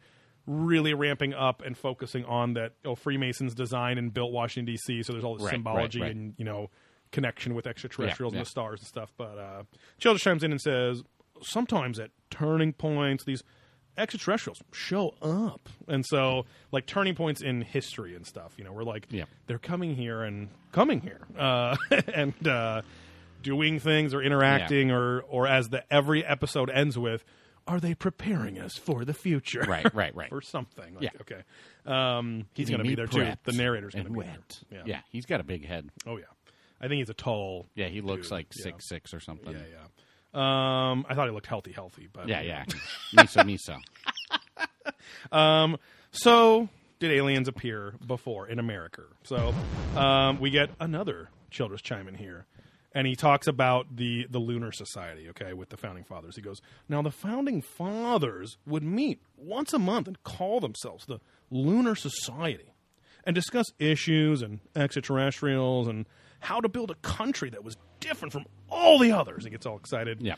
[0.46, 2.72] really ramping up and focusing on that.
[2.85, 6.11] Oh, Freemasons designed and built Washington D.C., so there's all this Right, right, symbology right.
[6.14, 6.68] and you know
[7.12, 8.44] connection with extraterrestrials Yeah, and yeah.
[8.44, 9.12] the stars and stuff.
[9.16, 9.62] But uh,
[9.98, 11.02] Childress chimes in and says
[11.42, 13.42] sometimes at turning points these
[13.98, 18.85] extraterrestrials show up and so like turning points in history and stuff you know we're
[18.85, 19.24] like Yeah.
[19.48, 21.76] they're coming here and coming here uh,
[22.14, 22.81] and uh,
[23.42, 27.24] doing things or interacting or or as the every episode ends with
[27.66, 30.33] are they preparing us for the future Right, right, right.
[30.33, 31.11] or something like, Yeah.
[31.20, 31.42] okay
[31.87, 34.61] um, he's going to be there too the narrator's going to be wet.
[34.70, 35.00] there Yeah.
[35.11, 35.88] he's got a big head.
[36.07, 36.24] oh yeah
[36.81, 38.33] i think he's a tall Yeah, he looks dude.
[38.33, 38.62] like Yeah.
[38.64, 39.52] six six or something.
[39.52, 39.87] yeah yeah
[40.35, 42.64] um, I thought he looked healthy, healthy, but yeah, yeah.
[43.14, 43.76] miso, miso.
[45.31, 45.76] Um,
[46.11, 49.02] so did aliens appear before in America?
[49.24, 49.55] So
[49.96, 52.46] um, we get another Childress chime in here,
[52.94, 55.28] and he talks about the the Lunar Society.
[55.31, 59.78] Okay, with the founding fathers, he goes, "Now the founding fathers would meet once a
[59.78, 61.18] month and call themselves the
[61.50, 62.74] Lunar Society,
[63.24, 66.07] and discuss issues and extraterrestrials and
[66.40, 69.76] how to build a country that was different from all the others." He gets all
[69.76, 70.35] excited Yeah.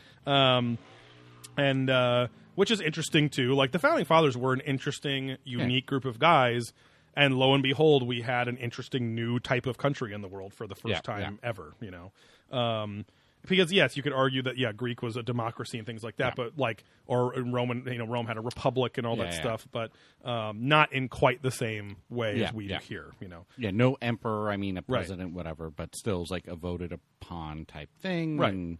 [1.57, 3.53] and uh, which is interesting too.
[3.53, 6.73] Like the founding fathers were an interesting, unique group of guys,
[7.15, 10.53] and lo and behold, we had an interesting new type of country in the world
[10.53, 11.49] for the first Yeah, time yeah.
[11.49, 11.73] ever.
[11.81, 12.11] You know,
[12.51, 13.05] um,
[13.47, 16.33] because yes, you could argue that yeah, Greek was a democracy and things like that,
[16.35, 16.45] Yeah.
[16.45, 19.39] but like or Roman, you know, Rome had a republic and all that Yeah, yeah.
[19.41, 19.91] stuff, but
[20.27, 22.79] um, not in quite the same way Yeah, as we yeah.
[22.79, 23.11] do here.
[23.19, 24.49] You know, Yeah, no emperor.
[24.49, 24.87] I mean, a Right.
[24.87, 28.37] president, whatever, but still is like a voted upon type thing.
[28.37, 28.51] Right.
[28.51, 28.79] And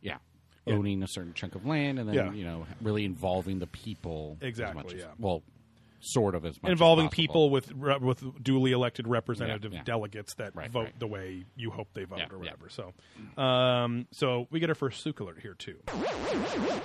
[0.00, 0.16] yeah,
[0.64, 0.74] Yeah.
[0.76, 2.32] owning a certain chunk of land, and then Yeah.
[2.32, 4.38] you know, really involving the people.
[4.40, 5.12] Exactly, As much as, yeah.
[5.18, 5.42] well,
[6.12, 7.22] sort of as much involving possible.
[7.22, 9.84] people with with duly elected representative Yeah, yeah.
[9.84, 10.98] delegates that Right, vote right.
[10.98, 12.68] the way you hope they vote Yeah, or whatever.
[12.68, 12.92] So,
[13.42, 15.76] um, so we get our first Suk alert here too.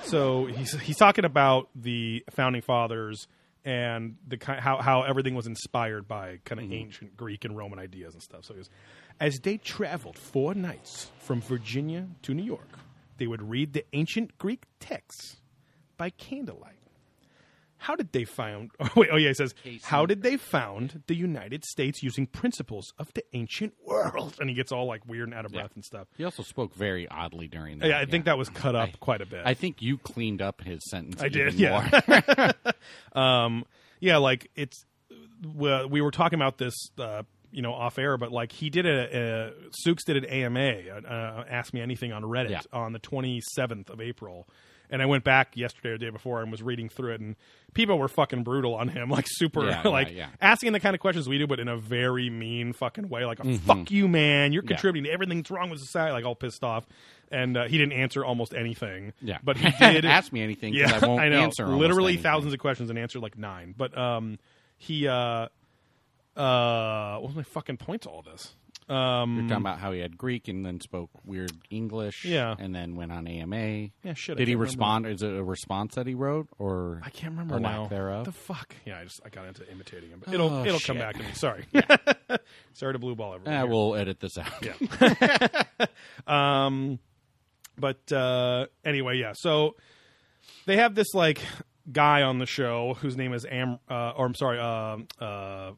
[0.03, 3.27] So he's he's talking about the founding fathers
[3.63, 6.73] and the how how everything was inspired by kind of Mm-hmm.
[6.73, 8.45] ancient Greek and Roman ideas and stuff.
[8.45, 8.69] So he goes,
[9.19, 12.79] as they traveled four nights from Virginia to New York,
[13.17, 15.37] they would read the ancient Greek texts
[15.97, 16.77] by candlelight.
[17.81, 18.71] How did they found?
[18.79, 19.81] Oh wait, oh yeah, he says, Casey.
[19.83, 24.35] how did they found the United States using principles of the ancient world?
[24.39, 26.07] And he gets all like weird and out of breath and stuff.
[26.17, 27.87] He also spoke very oddly during that.
[27.89, 29.41] Yeah, I think that was cut up quite a bit.
[29.45, 31.21] I think you cleaned up his sentence.
[31.21, 32.53] I did, even yeah.
[33.15, 33.23] more.
[33.23, 33.65] um,
[33.99, 34.85] yeah, like it's
[35.55, 38.85] well, we were talking about this, uh, you know, off air, but like he did
[38.85, 39.53] a, a
[39.87, 42.61] Sukes did an AMA, uh, Ask Me Anything on Reddit Yeah.
[42.71, 44.47] on the 27th of April.
[44.91, 47.37] And I went back yesterday or the day before and was reading through it, and
[47.73, 50.27] people were fucking brutal on him, like super, Yeah, yeah, like yeah.
[50.41, 53.39] asking the kind of questions we do, but in a very mean fucking way, like
[53.39, 54.71] a "fuck you, man, you're Mm-hmm.
[54.71, 54.75] Yeah.
[54.75, 56.85] contributing to everything that's wrong with society," like all pissed off.
[57.31, 59.13] And uh, he didn't answer almost anything.
[59.21, 59.37] Yeah.
[59.41, 60.73] but he did Ask me anything.
[60.73, 61.39] Yeah, I won't know.
[61.41, 62.23] answer Literally anything.
[62.23, 63.73] thousands of questions and answered like nine.
[63.77, 64.37] But um,
[64.77, 65.47] he uh,
[66.35, 68.53] uh, what was my fucking point to all this?
[68.91, 72.25] Um, You're talking about how he had Greek and then spoke weird English.
[72.25, 72.55] Yeah.
[72.59, 73.89] And then went on AMA.
[74.03, 75.05] Yeah, shit, I Did he can't respond?
[75.07, 77.81] Is it a response that he wrote, or I can't remember or now.
[77.83, 78.25] lack thereof?
[78.25, 78.75] The fuck?
[78.85, 80.21] Yeah, I just I got into imitating him.
[80.25, 80.99] But it'll Oh, it'll come shit.
[80.99, 81.29] back to me.
[81.33, 81.65] Sorry.
[82.73, 83.53] Sorry to blue ball everyone.
[83.53, 83.67] Eh, here.
[83.69, 84.51] we'll edit this out.
[84.61, 85.85] Yeah.
[86.27, 86.99] um,
[87.77, 89.33] but uh, anyway, yeah.
[89.35, 89.75] So
[90.65, 91.41] they have this like
[91.91, 95.75] guy on the show whose name is Am, uh, or I'm sorry, um uh, the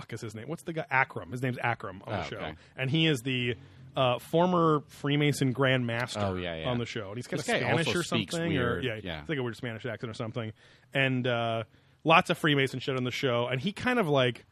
[0.00, 0.48] fuck is his name?
[0.48, 0.84] What's the guy?
[0.90, 1.30] Akram.
[1.32, 2.54] His name's Akram on the Oh, show, okay.
[2.76, 3.56] and he is the.
[3.96, 6.68] Uh, former Freemason Grand Master Oh, yeah, yeah.
[6.68, 8.74] on the show, and he's kind of This guy Spanish also or speaks something, or
[8.74, 9.20] weird, yeah, yeah.
[9.20, 10.52] it's like a weird Spanish accent or something,
[10.94, 11.64] and uh,
[12.04, 14.44] lots of Freemason shit on the show, and he kind of like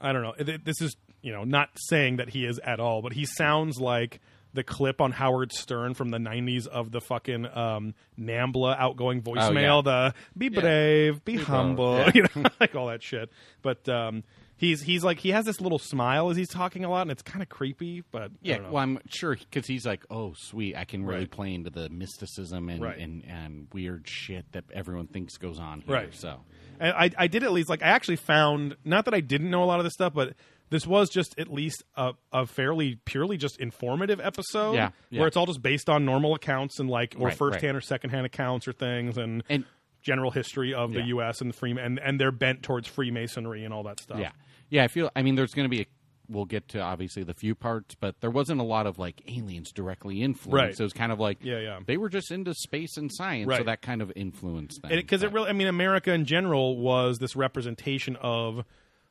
[0.00, 0.32] I don't know.
[0.32, 3.78] Th- This is you know not saying that he is at all, but he sounds
[3.78, 4.18] like
[4.52, 9.84] the clip on Howard Stern from the '90s of the fucking um, Nambla outgoing voicemail.
[9.84, 13.30] The be brave, be, humble, you know, like all that shit.
[13.60, 14.24] But um,
[14.56, 17.22] he's he's like he has this little smile as he's talking a lot, and it's
[17.22, 18.02] kind of creepy.
[18.10, 21.30] But Yeah, well, I'm sure because he's like, oh, sweet, I can really Right.
[21.30, 22.98] play into the mysticism and, Right.
[22.98, 25.94] and and weird shit that everyone thinks goes on here.
[25.94, 26.14] Right.
[26.14, 26.40] So,
[26.80, 29.62] And I, I did at least like I actually found not that I didn't know
[29.62, 30.34] a lot of this stuff, but
[30.70, 34.72] this was just at least a, a fairly purely just informative episode.
[34.72, 35.18] Yeah, yeah.
[35.20, 37.62] where it's all just based on normal accounts and like or Right, first right.
[37.62, 39.64] hand or second hand accounts or things and, And-
[40.02, 41.06] general history of the Yeah.
[41.06, 41.40] U.S.
[41.40, 44.18] and the free and and they're bent towards Freemasonry and all that stuff.
[44.18, 44.32] yeah,
[44.70, 44.84] yeah.
[44.84, 45.10] I feel.
[45.16, 45.82] I mean, there's going to be.
[45.82, 45.86] A,
[46.28, 49.70] we'll get to obviously the few parts, but there wasn't a lot of like aliens
[49.72, 50.54] directly influenced.
[50.54, 50.74] Right.
[50.76, 51.80] So it was kind of like, Yeah, yeah.
[51.84, 53.58] They were just into space and science, right.
[53.58, 54.90] so that kind of influenced them.
[54.92, 58.64] because it, really i mean america in general was this representation of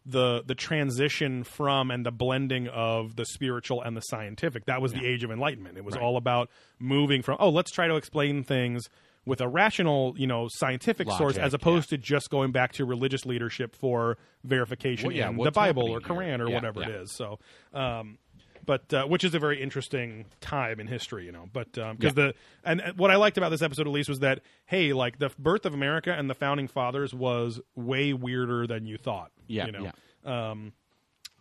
[0.05, 4.91] the the transition from and the blending of the spiritual and the scientific that was
[4.93, 6.03] the age of enlightenment it was Right.
[6.03, 6.49] all about
[6.79, 8.89] moving from oh let's try to explain things
[9.25, 13.25] with a rational, you know, scientific source, as opposed to just going back to religious
[13.25, 15.99] leadership for verification Well, yeah, in the Bible or?
[16.01, 17.01] Quran or Yeah, whatever it yeah.
[17.01, 17.11] is.
[17.11, 17.37] So,
[17.73, 18.17] um,
[18.65, 21.45] but uh, which is a very interesting time in history, you know.
[21.51, 22.09] But because Yeah.
[22.11, 25.19] the and and what I liked about this episode at least was that hey, like
[25.19, 29.31] the birth of America and the founding fathers was way weirder than you thought.
[29.47, 29.91] Yeah, you know.
[30.25, 30.55] yeah.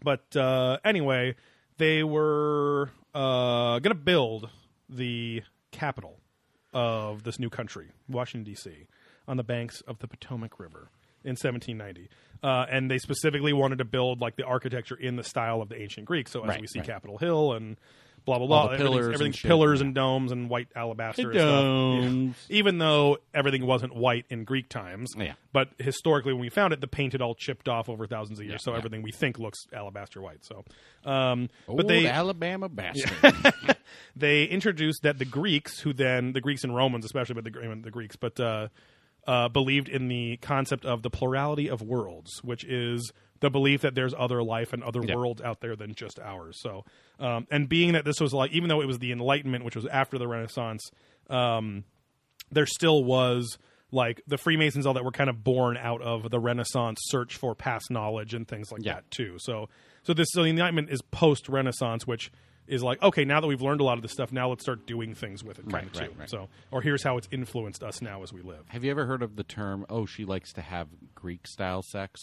[0.02, 1.34] But uh, anyway,
[1.76, 4.48] they were uh, going to build
[4.88, 6.18] the capital
[6.72, 8.86] of this new country, Washington D.C.,
[9.28, 10.90] on the banks of the Potomac River
[11.24, 12.08] in 1790.
[12.42, 15.80] Uh, and they specifically wanted to build like the architecture in the style of the
[15.80, 16.32] ancient Greeks.
[16.32, 16.88] So as Right, we see right.
[16.88, 17.76] Capitol Hill and
[18.24, 19.86] blah blah blah, everything's, pillars and everything's shit, pillars yeah.
[19.86, 22.36] and domes and white alabaster and domes.
[22.48, 22.56] Yeah.
[22.58, 25.34] Even though everything wasn't white in Greek times, Yeah.
[25.52, 28.46] but historically when we found it, the paint had all chipped off over thousands of
[28.46, 30.44] years, so everything we think looks alabaster white.
[30.44, 30.64] So,
[31.04, 33.12] um, but Old they Alabama bastard.
[34.16, 37.66] they introduced that the Greeks, who then the Greeks and Romans, especially, but the, I
[37.68, 38.68] mean, the Greeks, but uh,
[39.26, 43.94] uh, believed in the concept of the plurality of worlds, which is the belief that
[43.94, 45.14] there's other life and other Yeah.
[45.14, 46.58] worlds out there than just ours.
[46.60, 46.84] So,
[47.18, 49.86] um, and being that this was like, even though it was the Enlightenment, which was
[49.86, 50.90] after the Renaissance,
[51.30, 51.84] um,
[52.50, 53.58] there still was
[53.92, 57.54] like the Freemasons, all that were kind of born out of the Renaissance search for
[57.54, 58.94] past knowledge and things like Yeah.
[58.94, 59.36] that too.
[59.38, 59.68] So,
[60.02, 62.30] so this so the Enlightenment is post Renaissance, which
[62.66, 64.86] is like okay, now that we've learned a lot of this stuff, now let's start
[64.86, 66.00] doing things with it, kind Right, of too.
[66.00, 66.30] right, right.
[66.30, 68.64] So, or here's how it's influenced us now as we live.
[68.68, 69.84] Have you ever heard of the term?
[69.88, 72.20] Oh, she likes to have Greek style sex.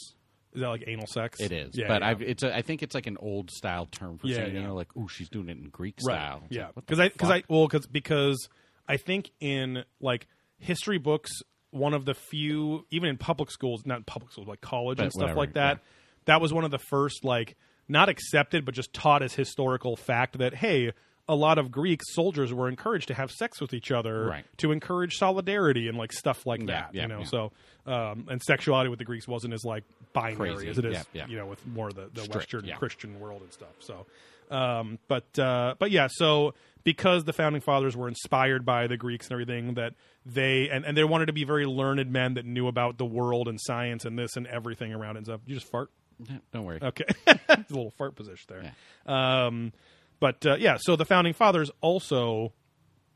[0.54, 1.40] Is that like anal sex?
[1.42, 2.08] It is, yeah, but yeah.
[2.10, 4.62] I've, it's a, I think it's like an old style term for Yeah, saying yeah.
[4.62, 6.16] you know like oh she's doing it in Greek right.
[6.16, 6.42] style.
[6.46, 8.50] It's Yeah, like, what because I because I well cause, because
[8.88, 11.32] I think in like history books,
[11.72, 15.24] one of the few even in public schools, not public schools, like college and stuff
[15.24, 15.80] whatever, like that.
[16.26, 17.56] That was one of the first like
[17.88, 20.92] not accepted but just taught as historical fact that hey.
[21.30, 24.46] A lot of Greek soldiers were encouraged to have sex with each other Right.
[24.60, 26.90] to encourage solidarity and like stuff like Yeah, that.
[26.94, 27.26] yeah, you know, yeah.
[27.26, 27.52] so
[27.86, 30.70] um, and sexuality with the Greeks wasn't as like binary Crazy.
[30.70, 32.78] as it is, you know, with more of the, the Strict, Western.
[32.78, 33.74] Christian world and stuff.
[33.80, 34.06] So,
[34.50, 36.54] um, but uh, but yeah, so
[36.86, 39.96] because the founding fathers were inspired by the Greeks and everything, that
[40.26, 43.50] they and, and they wanted to be very learned men that knew about the world
[43.50, 45.42] and science and this and everything around it and stuff.
[45.46, 45.90] You just fart.
[46.20, 46.80] Yeah, don't worry.
[46.82, 49.14] Okay, a little fart position there.
[49.16, 49.74] Um,
[50.20, 52.54] but uh, yeah, so the founding fathers also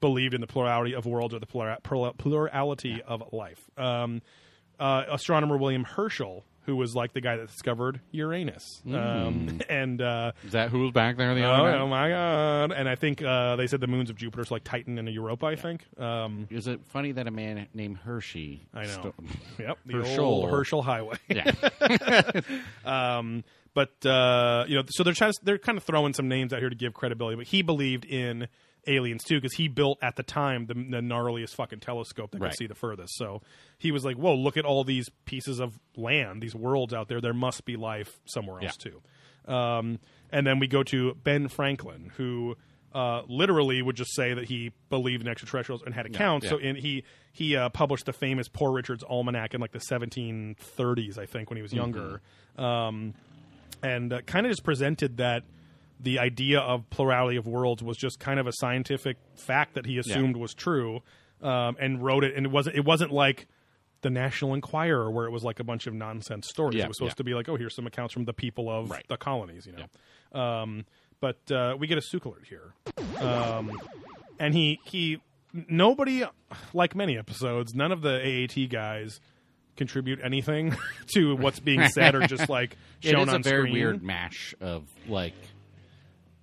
[0.01, 3.59] believed in the plurality of worlds or the plura- plura- plurality of life.
[3.77, 4.21] Um,
[4.79, 10.31] uh, astronomer William Herschel, who was like the guy that discovered Uranus, um, and uh,
[10.45, 11.89] Is that who was back there the oh, other oh night?
[11.89, 12.71] my god!
[12.71, 15.45] And I think uh, they said the moons of Jupiter, so like Titan and Europa.
[15.47, 15.85] I think.
[15.99, 18.67] Um, Is it funny that a man named Hershey?
[18.73, 18.87] I know.
[18.89, 19.13] sto-
[19.59, 20.25] yep, the Herschel.
[20.25, 21.17] old Herschel Highway.
[21.29, 21.51] yeah,
[22.85, 23.43] Um,
[23.73, 26.59] but uh, you know, so they're trying to, they're kind of throwing some names out
[26.59, 27.37] here to give credibility.
[27.37, 28.47] But he believed in
[28.87, 32.53] aliens too because he built at the time the, the gnarliest fucking telescope that could
[32.55, 33.15] see the furthest.
[33.17, 33.41] So
[33.77, 37.21] he was like, "Whoa, look at all these pieces of land, these worlds out there.
[37.21, 38.91] There must be life somewhere else Yeah.
[38.91, 39.99] too." Um,
[40.31, 42.55] and then we go to Ben Franklin, who.
[42.93, 46.49] Uh, literally would just say that he believed in extraterrestrials and had accounts.
[46.49, 46.71] So yeah.
[46.71, 51.25] in, he he uh, published the famous Poor Richard's Almanac in like the 1730s, I
[51.25, 52.21] think, when he was younger
[52.57, 53.13] um,
[53.81, 55.43] and uh, kind of just presented that
[56.01, 59.97] the idea of plurality of worlds was just kind of a scientific fact that he
[59.97, 61.01] assumed was true,
[61.41, 62.35] um, and wrote it.
[62.35, 63.47] And it wasn't it wasn't like
[64.01, 66.75] the National Enquirer where it was like a bunch of nonsense stories.
[66.77, 67.15] Yeah, it was supposed yeah.
[67.17, 69.05] to be like, oh, here's some accounts from the people of Right.
[69.07, 70.39] the colonies, you know.
[70.41, 70.85] Um,
[71.19, 72.73] but uh, we get a Suk alert here,
[73.19, 73.71] um,
[74.39, 75.21] and he he
[75.53, 76.23] nobody
[76.73, 77.75] like many episodes.
[77.75, 79.19] None of the AAT guys
[79.77, 80.75] contribute anything
[81.13, 83.73] to what's being said or just like shown is a on very screen.
[83.73, 85.33] weird mash of like,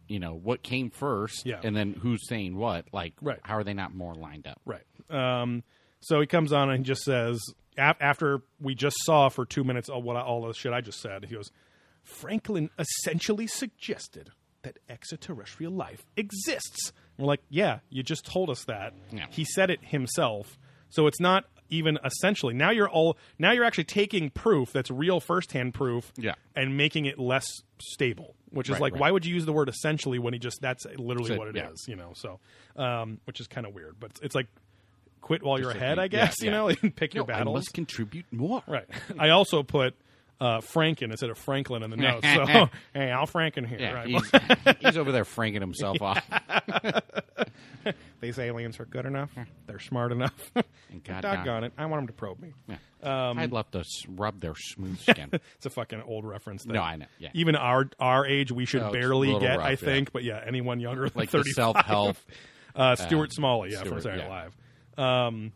[0.09, 1.61] you know, what came first, Yeah.
[1.63, 2.87] and then who's saying what.
[2.93, 3.39] Like, Right.
[3.43, 4.61] how are they not more lined up?
[4.65, 4.83] Right.
[5.11, 5.63] Um,
[6.01, 7.41] so he comes on and he just says,
[7.77, 10.81] af- after we just saw for two minutes all, what I, all the shit I
[10.81, 11.51] just said, he goes,
[12.03, 14.31] Franklin essentially suggested
[14.63, 16.93] that extraterrestrial life exists.
[17.17, 18.95] And we're like, yeah, you just told us that.
[19.13, 19.27] Yeah.
[19.31, 20.59] He said it himself.
[20.91, 22.55] So it's not even essentially.
[22.55, 26.35] Now you're all now you're actually taking proof that's real firsthand proof Yeah.
[26.57, 27.47] and making it less
[27.81, 28.35] stable.
[28.51, 29.01] Which is Right, like, right.
[29.01, 31.57] why would you use the word essentially when he just that's literally So, what it
[31.57, 31.91] is, yeah.
[31.95, 32.13] you know?
[32.15, 32.41] So,
[32.77, 34.47] um, which is kind of weird, but it's, it's like
[35.21, 36.37] quit while you're ahead, like- I guess.
[36.41, 37.55] yeah, you know, and pick your No, I battles.
[37.57, 38.63] must contribute more.
[38.67, 38.87] Right.
[39.19, 39.95] I also put
[40.41, 42.27] uh, Franken instead of Franklin in the notes.
[42.27, 42.45] So
[42.95, 43.79] hey, I'll Franken here.
[43.81, 44.07] Yeah, right.
[44.09, 44.31] he's,
[44.81, 46.25] he's over there franking himself off.
[48.21, 49.31] These aliens are good enough.
[49.67, 50.53] They're smart enough.
[50.91, 51.73] And God Doggone it!
[51.79, 52.53] I want them to probe me.
[52.67, 52.77] Yeah.
[53.31, 55.31] Um, I'd love to rub their smooth skin.
[55.57, 56.65] It's a fucking old reference.
[56.65, 57.31] That No, I know, yeah.
[57.35, 59.57] Even our our age, we should Oh, barely get.
[59.59, 59.77] rough, I yeah.
[59.77, 62.17] think, but yeah, anyone younger than Like thirty self-help,
[62.75, 64.29] Uh, Stuart Smalley, yeah, from Stuart, Saturday yeah.
[64.29, 64.51] Night
[64.97, 65.27] Live.
[65.29, 65.53] Um,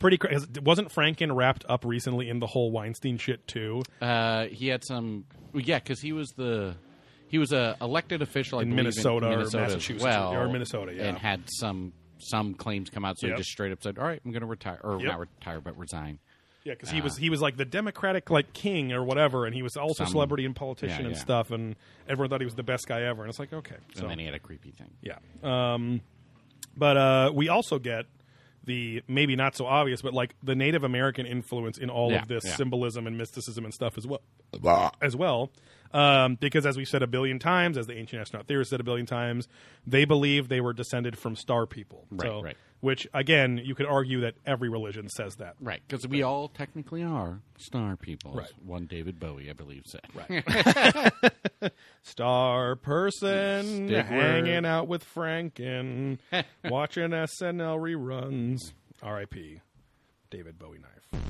[0.00, 0.18] pretty.
[0.18, 0.46] crazy.
[0.62, 3.82] wasn't Franken wrapped up recently in the whole Weinstein shit too?
[4.00, 6.74] Uh, he had some, yeah, because he was the
[7.28, 10.32] he was a elected official I In believe, Minnesota or in Minnesota as Massachusetts, well,
[10.34, 11.04] or Minnesota, yeah.
[11.04, 13.18] and had some some claims come out.
[13.18, 13.36] So Yep.
[13.36, 15.04] he just straight up said, "All right, I'm going to retire, or Yep.
[15.10, 16.18] not retire, but resign."
[16.64, 19.62] Yeah, because he was he was like the Democratic like king or whatever, and he
[19.62, 21.20] was also a Some- celebrity and politician yeah, and yeah.
[21.20, 21.76] stuff, and
[22.08, 23.22] everyone thought he was the best guy ever.
[23.22, 24.90] And it's like okay, so And then he had a creepy thing.
[25.02, 25.18] yeah.
[25.42, 26.00] Um,
[26.76, 28.06] but uh, we also get
[28.64, 32.28] the maybe not so obvious, but like the Native American influence in all Yeah, of
[32.28, 32.56] this yeah.
[32.56, 34.22] symbolism and mysticism and stuff as well.
[35.00, 35.50] As well,
[35.94, 38.84] um, because as we've said a billion times, as the ancient astronaut theorists said a
[38.84, 39.48] billion times,
[39.86, 42.06] they believe they were descended from star people.
[42.10, 42.56] Right, so, right.
[42.80, 45.54] Which again, you could argue that every religion says that.
[45.60, 48.32] Right, because we all technically are star people.
[48.32, 48.50] Right.
[48.62, 50.02] One David Bowie, I believe, said.
[50.14, 51.72] Right.
[52.02, 56.18] Star person hanging out with Franken,
[56.64, 58.74] watching SNL reruns.
[59.02, 59.60] R.I.P.
[60.30, 61.22] David Bowie knife.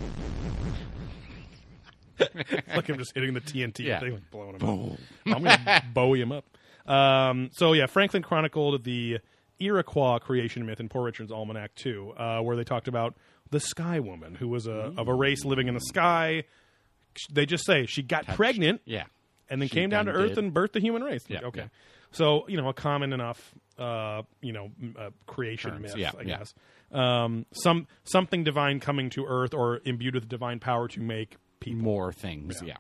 [2.21, 4.01] Like I'm just hitting the TNT Yeah.
[4.01, 4.99] thing, like blowing him up.
[5.27, 6.45] I'm gonna Bowie him up.
[6.87, 9.19] Um, so yeah, Franklin chronicled the
[9.59, 13.15] Iroquois creation myth in Poor Richard's Almanac too, uh, where they talked about
[13.51, 16.45] the Sky Woman, who was a of a race living in the sky.
[17.33, 19.05] They just say she got pregnant Yeah.
[19.49, 20.39] and then She came down to Earth did.
[20.39, 21.23] and birthed the human race.
[21.31, 21.61] Like, Yeah, okay.
[21.61, 21.67] yeah.
[22.11, 26.23] So you know, a common enough, uh, you know, uh, creation Terms, myth, yeah, I
[26.23, 26.39] yeah.
[26.39, 26.55] guess.
[26.93, 31.83] Um, some something divine coming to Earth or imbued with divine power to make people.
[31.83, 32.77] More things, yeah.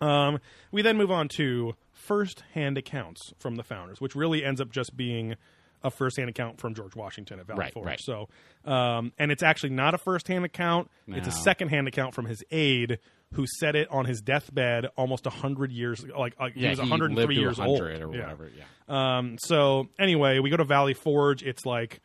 [0.00, 0.38] Um,
[0.72, 4.96] we then move on to first-hand accounts from the founders, which really ends up just
[4.96, 5.34] being
[5.82, 7.86] a first-hand account from George Washington at Valley Right, Forge.
[7.86, 8.00] right.
[8.00, 8.28] So,
[8.64, 11.36] um, and it's actually not a first-hand account; it's a No.
[11.36, 12.98] second-hand account from his aide,
[13.34, 17.14] who said it on his deathbed almost hundred years, like, like he was he 103
[17.16, 18.20] lived to years old 100 or Yeah.
[18.22, 18.64] whatever, yeah.
[19.18, 21.42] Um, so anyway, we go to Valley Forge.
[21.42, 22.00] It's like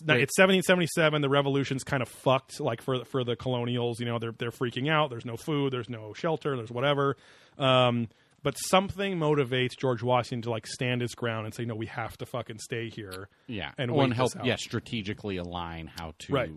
[0.00, 1.22] it's it's 1777.
[1.22, 2.60] The revolution's kind of fucked.
[2.60, 5.10] Like for for the colonials, you know, they're they're freaking out.
[5.10, 5.72] There's no food.
[5.72, 6.56] There's no shelter.
[6.56, 7.16] There's whatever.
[7.58, 8.08] Um,
[8.42, 12.16] but something motivates George Washington to like stand his ground and say, no, we have
[12.18, 13.28] to fucking stay here.
[13.46, 13.70] Yeah.
[13.78, 16.50] and Well, and help, yeah, strategically align how to Right.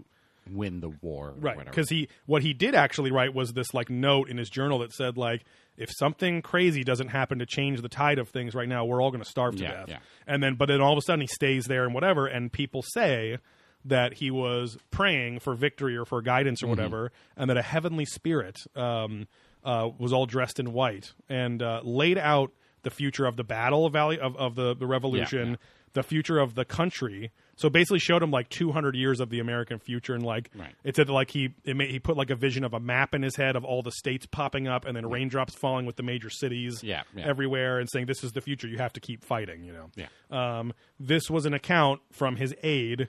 [0.51, 1.34] Win the war.
[1.39, 4.79] right because he what he did actually write was this like note in his journal
[4.79, 5.43] that said like
[5.77, 9.10] if something crazy doesn't happen to change the tide of things right now we're all
[9.12, 9.97] going to starve to Yeah, death yeah.
[10.27, 12.84] and then but then all of a sudden he stays there and whatever and people
[12.93, 13.38] say
[13.84, 16.67] that he was praying for victory or for guidance Mm-hmm.
[16.67, 19.27] or whatever and that a heavenly spirit um,
[19.63, 22.51] uh, was all dressed in white and uh, laid out
[22.84, 25.55] the future of the battle of valley of, of the, the revolution yeah.
[25.93, 29.80] the future of the country so basically showed him like 200 years of the american
[29.80, 30.76] future and like Right.
[30.84, 33.22] it said like he it made, he put like a vision of a map in
[33.22, 36.30] his head of all the states popping up and then raindrops falling with the major
[36.30, 37.26] cities Yeah, yeah.
[37.26, 40.60] everywhere and saying this is the future you have to keep fighting you know Yeah.
[40.60, 43.08] um, this was an account from his aide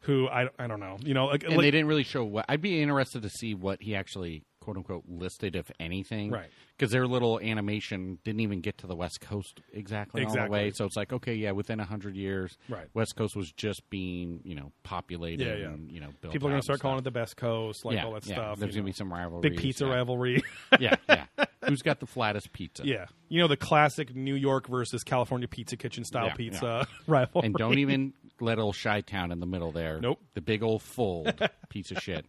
[0.00, 2.44] who I, I don't know you know like, and like- they didn't really show what.
[2.48, 6.30] I'd be interested to see what he actually quote unquote listed, if anything.
[6.30, 6.48] Right.
[6.76, 10.58] Because their little animation didn't even get to the West Coast exactly, all the Exactly.
[10.58, 10.70] way.
[10.70, 12.86] So it's like, okay, yeah, within a hundred years, Right.
[12.94, 15.44] West Coast was just being, you know, populated.
[15.46, 15.66] Yeah, yeah.
[15.66, 17.96] And, you know, built people are going to start calling it the best coast like
[17.96, 18.34] yeah, all that yeah.
[18.34, 19.50] stuff There's gonna be some rivalry.
[19.50, 20.42] big pizza rivalry
[20.80, 21.24] yeah, yeah.
[21.68, 22.86] Who's got the flattest pizza?
[22.86, 27.54] yeah you know the classic new york versus california pizza kitchen style pizza rivalry And
[27.54, 30.00] don't even let old Chi Town in the middle there.
[30.00, 30.20] Nope.
[30.34, 31.32] The big old fold
[31.68, 32.26] piece of shit.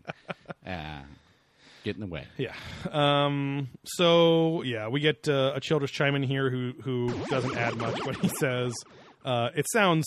[0.65, 0.99] Uh,
[1.83, 2.25] get in the way.
[2.37, 2.53] Yeah.
[2.91, 7.75] Um, so yeah, we get uh, a Childress chime in here who who doesn't add
[7.77, 8.73] much, but he says
[9.25, 10.05] uh, it sounds.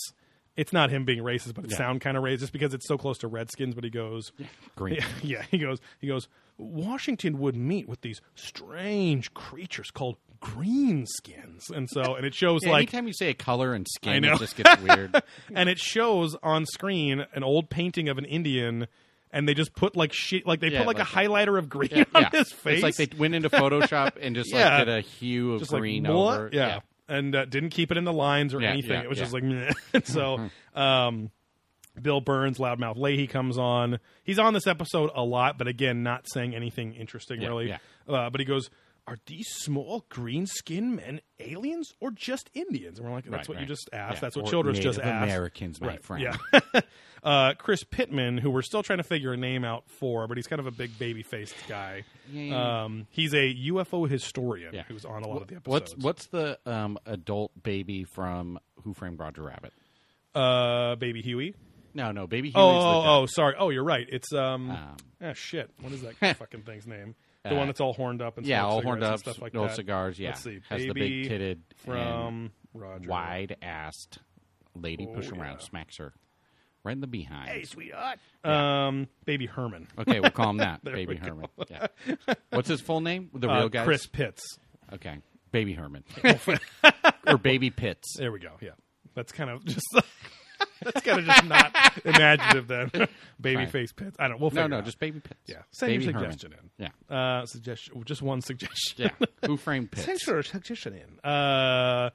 [0.55, 1.77] It's not him being racist, but it Yeah.
[1.77, 3.75] sound kind of racist because it's so close to Redskins.
[3.75, 4.31] But he goes,
[4.75, 4.95] Green.
[4.97, 6.27] yeah, yeah, he goes, he goes.
[6.57, 12.71] Washington would meet with these strange creatures called greenskins, and so and it shows Yeah,
[12.71, 15.21] like anytime you say a color and skin, it just gets weird.
[15.53, 18.87] and it shows on screen an old painting of an Indian,
[19.37, 21.69] and they just put like shit, like they Yeah, put like, like- a highlighter of
[21.69, 22.29] green Yeah, on yeah.
[22.31, 22.83] his face.
[22.83, 24.77] It's like they went into Photoshop and just Yeah.
[24.79, 26.33] like did a hue of just green like what?
[26.39, 26.49] over.
[26.51, 26.79] Yeah.
[27.07, 28.91] And uh, didn't keep it in the lines or Yeah, anything.
[28.91, 29.71] yeah, it was just like, meh.
[30.03, 30.49] so.
[30.75, 31.31] Um,
[32.01, 33.99] Bill Birnes, Loudmouth Leahy comes on.
[34.23, 37.69] He's on this episode a lot, but again, not saying anything interesting Yeah, really.
[37.69, 37.77] yeah.
[38.07, 38.69] Uh, but he goes,
[39.07, 43.55] "Are these small green skinned men aliens or just Indians?" And we're like, "That's Right,
[43.55, 44.15] what you just asked.
[44.15, 44.19] Yeah.
[44.19, 46.03] That's what Or Childress just asked." Americans, my right.
[46.03, 46.23] friend.
[46.53, 46.81] Yeah.
[47.23, 50.47] uh, Chris Pittman, who we're still trying to figure a name out for, but he's
[50.47, 52.03] kind of a big baby faced guy.
[52.31, 52.83] Yeah, yeah, yeah.
[52.83, 54.83] Um, he's a UFO historian Yeah.
[54.87, 55.95] who's on a lot of the episodes.
[55.95, 59.73] What's what's the um, adult baby from Who Framed Roger Rabbit?
[60.35, 61.55] uh, Baby Huey?
[61.93, 62.51] No, no, baby.
[62.53, 63.55] Oh, Huey's the oh, oh, sorry.
[63.57, 64.05] Oh, you're right.
[64.11, 65.71] It's um, Um, ah, shit.
[65.81, 67.15] What is that fucking thing's name?
[67.49, 69.69] The Uh, one that's all horned up and yeah, all horned up, stuff like old
[69.69, 69.75] that.
[69.75, 70.19] cigars.
[70.19, 70.59] Yeah, Let's see.
[70.69, 73.09] has the Baby big titted from Roger.
[73.09, 74.17] wide assed
[74.75, 75.65] lady push Oh, around, yeah.
[75.65, 76.13] smacks her
[76.83, 77.49] right in the behind.
[77.49, 78.19] Hey, sweetheart.
[78.43, 79.87] Um, Baby Herman.
[79.99, 81.15] Okay, we'll call him that, Baby.
[81.15, 81.47] Herman.
[81.69, 81.87] Yeah.
[82.51, 83.29] What's his full name?
[83.33, 83.83] The Uh, real guy.
[83.83, 84.43] Chris Pitts.
[84.93, 85.17] Okay,
[85.51, 86.03] Baby Herman
[87.27, 88.15] or Baby Pitts.
[88.17, 88.51] There we go.
[88.61, 88.71] Yeah,
[89.15, 89.85] that's kind of just.
[90.83, 91.75] That's kind of just not
[92.05, 92.91] imaginative then.
[93.41, 93.67] Baby Fine.
[93.67, 94.15] face pits.
[94.19, 94.39] I don't.
[94.39, 94.85] We'll No, figure no, out.
[94.85, 95.39] just Baby pits.
[95.45, 95.57] yeah.
[95.71, 96.31] Send Baby your Herman.
[96.31, 97.15] suggestion Yeah, in.
[97.15, 98.03] Uh, suggestion.
[98.05, 99.11] Just one suggestion.
[99.19, 99.27] yeah.
[99.45, 100.05] Who framed Pitts?
[100.05, 101.29] Send your suggestion in.
[101.29, 102.09] Uh,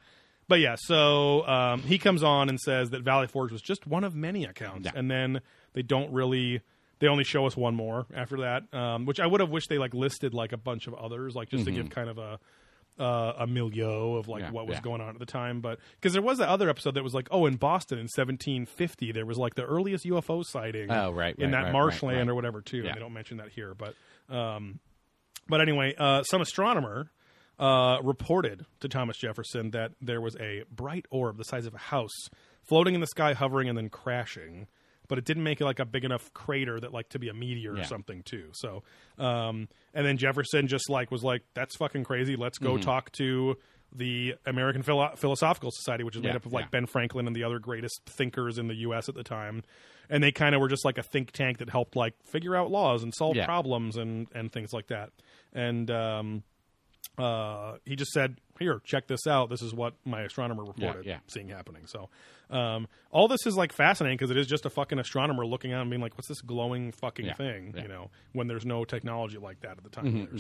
[0.49, 4.05] but yeah, so um, he comes on and says that Valley Forge was just one
[4.05, 4.93] of many accounts, Yeah.
[4.99, 5.41] and then
[5.73, 6.61] they don't really.
[6.99, 9.79] They only show us one more after that, um, which I would have wished they
[9.79, 12.39] like listed like a bunch of others, like just to give kind of a
[12.99, 14.43] uh, a milieu of like.
[14.43, 14.83] Yeah, what was yeah.
[14.83, 15.61] going on at the time.
[15.61, 19.13] But because there was that other episode that was like, oh, in Boston in 1750,
[19.13, 22.29] there was like the earliest UFO sighting Oh, right, in right, that right, marshland right.
[22.29, 22.79] or whatever too.
[22.79, 22.95] Yeah.
[22.95, 23.95] They don't mention that here, but
[24.35, 24.81] um,
[25.49, 27.11] but anyway, uh, some astronomer
[27.59, 31.79] uh, reported to Thomas Jefferson that there was a bright orb the size of a
[31.79, 32.29] house
[32.63, 34.67] floating in the sky, hovering and then crashing.
[35.13, 37.35] But it didn't make it like a big enough crater that like to be a
[37.35, 38.49] meteor or something too.
[38.55, 38.83] So,
[39.19, 42.35] um, and then Jefferson just like was like, "That's fucking crazy.
[42.35, 42.81] Let's go Mm-hmm.
[42.85, 43.59] talk to
[43.95, 46.69] the American Philo- Philosophical Society, which is made Yeah, up of like yeah.
[46.71, 49.11] Ben Franklin and the other greatest thinkers in the U.S.
[49.11, 49.63] at the time."
[50.09, 52.71] And they kind of were just like a think tank that helped like figure out
[52.71, 53.45] laws and solve Yeah.
[53.45, 55.11] problems and and things like that.
[55.53, 56.43] And um,
[57.19, 59.51] uh, he just said, "Here, check this out.
[59.51, 61.19] This is what my astronomer reported yeah.
[61.29, 62.09] seeing happening." So,
[62.51, 65.83] um, all this is like fascinating because it is just a fucking astronomer looking out
[65.83, 67.83] and being like, "What's this glowing fucking Yeah, thing?" yeah.
[67.83, 70.39] You know, when there's no technology like that at the time Mm-hmm, there.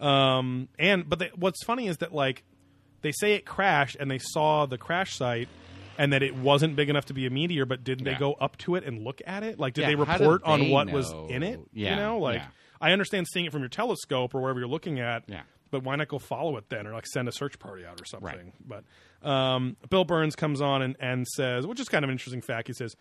[0.00, 2.44] So, um, and but they, what's funny is that like
[3.02, 5.48] they say it crashed and they saw the crash site.
[5.98, 8.58] And that it wasn't big enough to be a meteor, but did they go up
[8.58, 9.58] to it and look at it?
[9.58, 11.58] Like, did Yeah, they how did report on they what was in it?
[11.72, 12.48] Yeah, you know, like yeah.
[12.82, 15.22] I understand seeing it from your telescope or wherever you're looking at.
[15.26, 15.40] Yeah.
[15.70, 18.04] But why not go follow it then, or like send a search party out or
[18.04, 18.26] something?
[18.26, 18.84] Right.
[19.22, 22.40] But um, Bill Birnes comes on and, and says, which is kind of an interesting
[22.40, 22.68] fact.
[22.68, 22.94] He says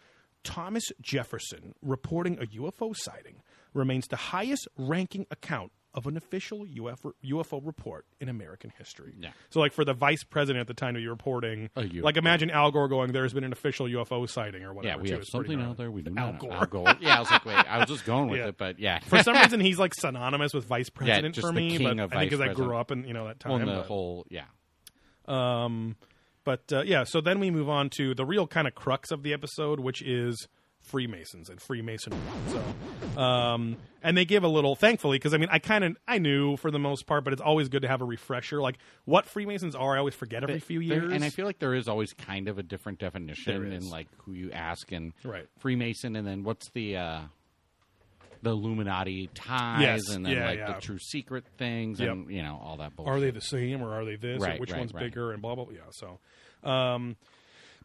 [0.43, 3.41] Thomas Jefferson reporting a UFO sighting
[3.73, 9.15] remains the highest ranking account of an official UFO, UFO report in American history.
[9.17, 9.29] Yeah.
[9.49, 12.69] So, like for the vice president at the time to be reporting, like imagine Al
[12.71, 15.13] Gore going, "There's been an official UFO sighting" or whatever." Yeah, we too.
[15.13, 16.51] have It's something out there we do Al not Gore.
[16.53, 16.95] Al Gore.
[16.99, 18.47] Yeah, I was like, wait, I was just going with Yeah.
[18.49, 18.99] it, but yeah.
[18.99, 21.77] For some reason, he's like synonymous with vice president just for me.
[21.77, 23.53] king but of I think because I grew up in you know that time.
[23.53, 24.43] on the but- whole, yeah.
[25.27, 25.95] Um,
[26.43, 29.23] but uh, yeah, so then we move on to the real kind of crux of
[29.23, 30.47] the episode, which is
[30.85, 32.19] Freemasons and Freemasonry.
[32.49, 36.17] So, um, and they give a little, thankfully, because I mean, I kind of I
[36.19, 39.25] knew for the most part, but it's always good to have a refresher, like what
[39.25, 39.95] Freemasons are.
[39.95, 42.57] I always forget every few years, and I feel like there is always kind of
[42.59, 45.47] a different definition in like who you ask and Right.
[45.59, 47.21] Freemason, and then what's the uh,
[48.41, 50.73] the Illuminati ties, Yes, and then yeah, like yeah.
[50.73, 52.09] the true secret things, Yep.
[52.11, 53.13] and you know all that bullshit.
[53.15, 54.39] are they the same or are they this?
[54.39, 55.73] or Right, which right, one's bigger and blah blah blah.
[55.73, 55.79] Yeah.
[55.91, 57.15] So, um,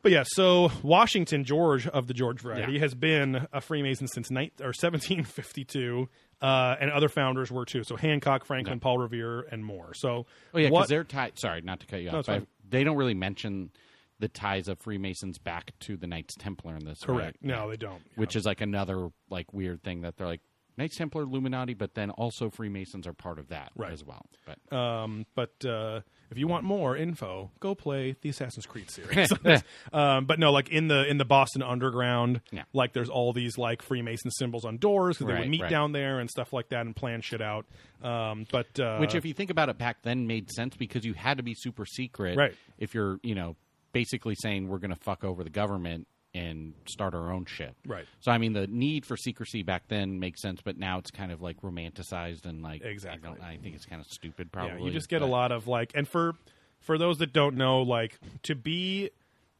[0.03, 2.80] but yeah, so Washington George of the George variety Yeah.
[2.80, 6.09] has been a Freemason since night or 1752,
[6.40, 7.84] uh, and other founders were too.
[7.84, 8.82] So Hancock, Franklin, Yeah.
[8.82, 9.92] Paul Revere, and more.
[9.94, 11.38] So Oh yeah, because they're tied.
[11.38, 12.26] Sorry, not to cut you No, off.
[12.26, 12.46] fine.
[12.68, 13.70] they don't really mention
[14.18, 17.01] the ties of Freemasons back to the Knights Templar in this.
[17.01, 17.38] correct.
[17.42, 17.51] right?
[17.57, 18.03] No, they don't.
[18.16, 20.42] Which is like another like weird thing that they're like
[20.80, 23.92] Knights Templar, Illuminati, but then also Freemasons are part of that Right.
[23.92, 24.24] as well.
[24.46, 26.00] But Um, but uh,
[26.30, 29.28] if you want more info, go play the Assassin's Creed series.
[29.92, 32.62] um, but no, like in the in the Boston Underground, Yeah.
[32.72, 35.70] like there's all these like Freemason symbols on doors because they would meet right.
[35.70, 37.66] down there and stuff like that and plan shit out.
[38.02, 41.12] Um, but uh, Which, if you think about it, back then made sense because you
[41.12, 42.38] had to be super secret.
[42.38, 42.54] Right.
[42.78, 43.56] If you're, you know,
[43.92, 47.74] basically saying we're going to fuck over the government and start our own shit.
[47.86, 48.04] Right.
[48.20, 51.32] So I mean, the need for secrecy back then makes sense, but now it's kind
[51.32, 53.28] of like romanticized and like Exactly.
[53.28, 54.48] I, don't- I think it's kind of stupid.
[54.54, 54.84] yeah, Probably.
[54.86, 56.34] you just get a lot of like, and for
[56.80, 59.10] for those that don't know, like to be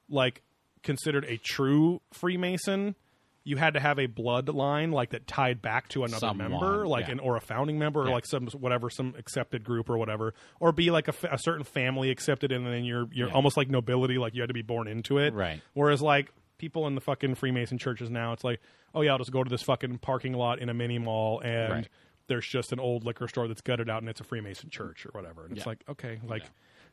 [0.09, 0.43] like
[0.83, 2.95] considered a true Freemason.
[3.43, 7.07] You had to have a bloodline like that tied back to another Someone, member, like
[7.07, 7.13] yeah.
[7.13, 8.13] an or a founding member, or Yeah.
[8.13, 12.11] like some whatever some accepted group or whatever, or be like a, a certain family
[12.11, 13.35] accepted, and then you're you're Yeah.
[13.35, 15.63] almost like nobility, like you had to be born into it, Right.
[15.73, 16.31] Whereas like
[16.61, 18.61] people in the fucking Freemason churches now, it's like,
[18.95, 21.73] oh yeah, I'll just go to this fucking parking lot in a mini mall and
[21.73, 21.89] Right.
[22.29, 25.11] there's just an old liquor store that's gutted out and it's a Freemason church or
[25.13, 25.47] whatever.
[25.47, 26.49] And it's like, okay, like, Yeah.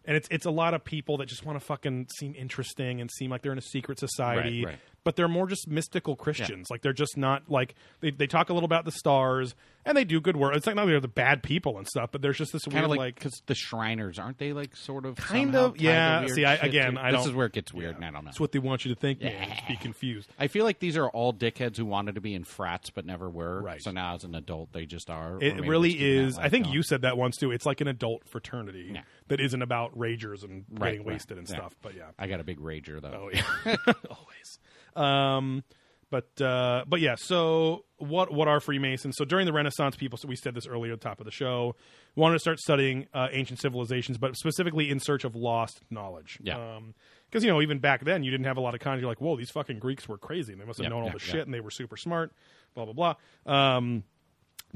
[0.06, 3.12] and it's it's a lot of people that just want to fucking seem interesting and
[3.12, 4.80] seem like they're in a secret society, Right, right.
[5.08, 6.68] But they're more just mystical Christians.
[6.70, 9.56] Like they're just not like they they talk a little about the stars
[9.86, 10.54] and they do good work.
[10.54, 12.90] It's like not they're the bad people and stuff, but there's just this kind weird
[12.90, 13.16] like like.
[13.16, 16.20] because the Shriners aren't they like sort of Kind of, to yeah.
[16.26, 17.00] weird See, I- again, too?
[17.00, 18.30] I this don't- is where it gets weird, and I don't know.
[18.32, 19.20] It's what they want you to think.
[19.22, 19.46] Yeah.
[19.56, 20.30] Just be confused.
[20.38, 23.30] I feel like these are all dickheads who wanted to be in frats but never
[23.30, 23.62] were.
[23.62, 23.82] Right.
[23.82, 25.38] So now as an adult, they just are.
[25.42, 25.96] It really is.
[25.96, 26.38] keeping that is.
[26.40, 26.76] I think going.
[26.76, 27.52] you said that once too.
[27.52, 29.04] It's like an adult fraternity Yeah.
[29.30, 31.14] that isn't about ragers and Right, getting right.
[31.14, 31.56] wasted and Yeah.
[31.56, 31.76] stuff.
[31.82, 33.28] But yeah, I got a big rager though.
[33.28, 33.44] oh yeah,
[34.10, 34.60] always.
[34.98, 35.64] Um,
[36.10, 37.16] but uh, but yeah.
[37.18, 39.16] So what what are Freemasons?
[39.18, 40.18] So during the Renaissance, people.
[40.18, 41.76] So we said this earlier at the top of the show.
[42.16, 46.40] Wanted to start studying uh, ancient civilizations, but specifically in search of lost knowledge.
[46.42, 46.80] Yeah.
[47.30, 49.02] Because you know, even back then, you didn't have a lot of content.
[49.02, 50.54] You're like, whoa, these fucking Greeks were crazy.
[50.54, 51.34] and They must have Yeah, known all yeah, this yeah.
[51.34, 52.32] shit, and they were super smart.
[52.74, 53.76] Blah blah blah.
[53.78, 54.04] Um,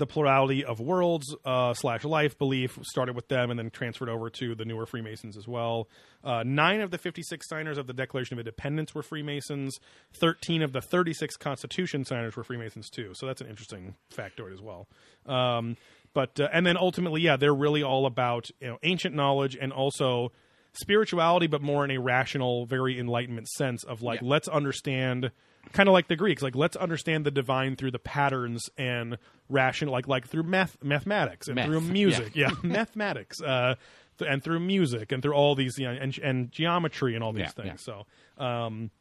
[0.02, 4.32] the plurality of worlds uh, slash life belief started with them and then transferred over
[4.32, 5.88] to the newer Freemasons as well.
[6.24, 9.80] Uh, nine of the 56 signers of the Declaration of Independence were Freemasons.
[10.14, 13.12] 13 of the 36 Constitution signers were Freemasons too.
[13.14, 14.88] So that's an interesting factoid as well.
[15.28, 15.78] Um,
[16.16, 19.72] but uh, and then ultimately, yeah, they're really all about you know ancient knowledge and
[19.72, 20.32] also
[20.74, 24.30] spirituality, but more in a rational, very enlightenment sense of like Yeah.
[24.30, 25.32] let's understand
[25.74, 29.18] kind of like the Greeks, like let's understand the divine through the patterns and
[29.50, 33.76] rational, like like through math, mathematics and Meth, through music, yeah, mathematics, uh,
[34.18, 37.34] th- and through music and through all these, you know, and and geometry and all
[37.34, 37.84] these Yeah, things.
[37.84, 38.06] So,
[38.38, 38.92] um,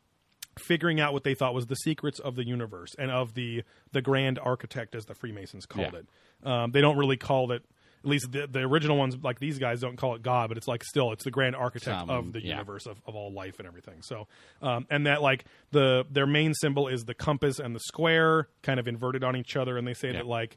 [0.59, 4.03] figuring out what they thought was the secrets of the universe and of the the
[4.03, 6.01] grand architect, as the Freemasons called Yeah.
[6.01, 6.07] it.
[6.47, 7.65] Um, they don't really call it.
[8.03, 10.66] At least the, the original ones, like these guys, don't call it God, but it's
[10.66, 12.53] like still, it's the grand architect Some, of the yeah.
[12.53, 14.01] universe of, of all life and everything.
[14.01, 14.26] So,
[14.62, 18.80] um, and that like the their main symbol is the compass and the square, kind
[18.80, 20.14] of inverted on each other, and they say Yeah.
[20.18, 20.57] that like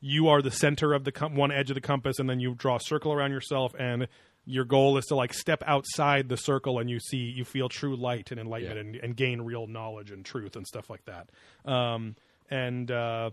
[0.00, 2.54] you are the center of the com- one edge of the compass, and then you
[2.54, 4.06] draw a circle around yourself, and
[4.44, 7.96] your goal is to like step outside the circle, and you see you feel true
[7.96, 8.96] light and enlightenment, Yeah.
[8.96, 11.30] and, and gain real knowledge and truth and stuff like that.
[11.64, 12.16] Um,
[12.50, 13.30] and uh,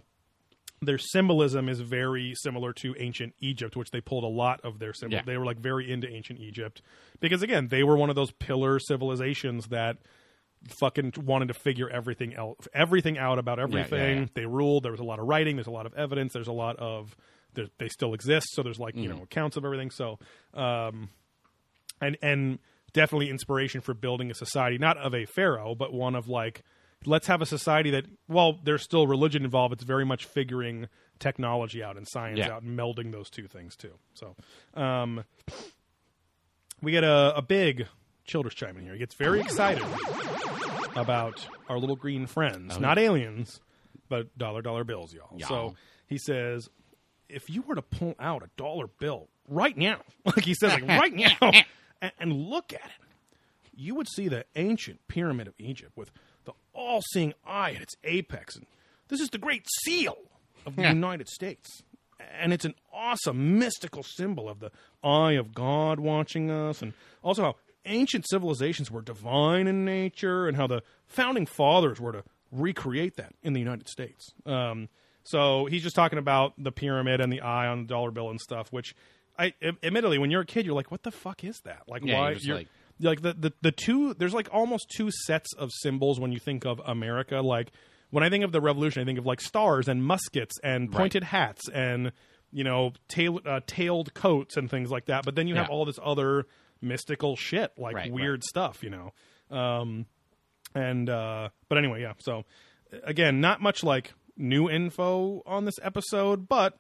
[0.81, 4.93] their symbolism is very similar to ancient Egypt, which they pulled a lot of their
[4.93, 5.15] symbol.
[5.17, 5.23] Yeah.
[5.25, 6.81] They were like very into ancient Egypt
[7.19, 9.97] because again, they were one of those pillar civilizations that
[10.79, 14.17] fucking wanted to figure everything else, everything out about everything.
[14.19, 14.25] yeah.
[14.33, 14.83] They ruled.
[14.83, 15.55] There was a lot of writing.
[15.55, 16.33] There's a lot of evidence.
[16.33, 17.15] There's a lot of
[17.53, 18.47] they still exist.
[18.53, 19.17] So there's like you Mm-hmm.
[19.17, 19.91] know accounts of everything.
[19.91, 20.17] So
[20.53, 21.09] um,
[21.99, 22.59] and and
[22.93, 26.63] definitely inspiration for building a society, not of a pharaoh, but one of like
[27.05, 30.87] let's have a society that while there's still religion involved, it's very much figuring
[31.19, 32.51] technology out and science Yeah.
[32.53, 33.93] out and melding those two things too.
[34.13, 34.35] So
[34.73, 35.23] um,
[36.81, 37.87] we get a, a big
[38.25, 38.93] Childress chime in here.
[38.93, 39.83] He gets very excited
[40.95, 43.59] about our little green friends, not aliens,
[44.09, 45.37] but dollar dollar bills, y'all.
[45.47, 45.75] So
[46.07, 46.69] he says,
[47.29, 50.87] if you were to pull out a dollar bill right now, like he says, like
[50.87, 51.35] right now,
[52.01, 56.11] and, and look at it, you would see the ancient pyramid of Egypt with
[56.81, 58.65] all-seeing eye at its apex, and
[59.07, 60.17] this is the Great Seal
[60.65, 60.93] of the Yeah.
[60.93, 61.83] United States.
[62.39, 64.71] And it's an awesome mystical symbol of the
[65.03, 67.55] eye of God watching us, and also how
[67.85, 73.33] ancient civilizations were divine in nature, and how the founding fathers were to recreate that
[73.41, 74.33] in the United States.
[74.45, 74.89] Um,
[75.23, 78.39] so he's just talking about the pyramid and the eye on the dollar bill and
[78.39, 78.71] stuff.
[78.71, 78.93] Which,
[79.39, 82.19] I admittedly, when you're a kid, you're like, "What the fuck is that?" Like, Yeah,
[82.19, 82.31] why?
[82.33, 82.67] you're like-
[83.01, 86.65] like the, the the two there's like almost two sets of symbols when you think
[86.65, 87.41] of America.
[87.41, 87.71] Like
[88.09, 91.23] when I think of the revolution, I think of like stars and muskets and pointed
[91.23, 92.11] hats and
[92.51, 95.25] you know tail, uh, tailed coats and things like that.
[95.25, 96.45] But then you have all this other
[96.81, 99.13] mystical shit, like Right, weird stuff, you know.
[99.55, 100.05] Um,
[100.75, 102.13] and uh, but anyway, yeah.
[102.19, 102.45] So
[103.03, 106.77] again, not much like new info on this episode, but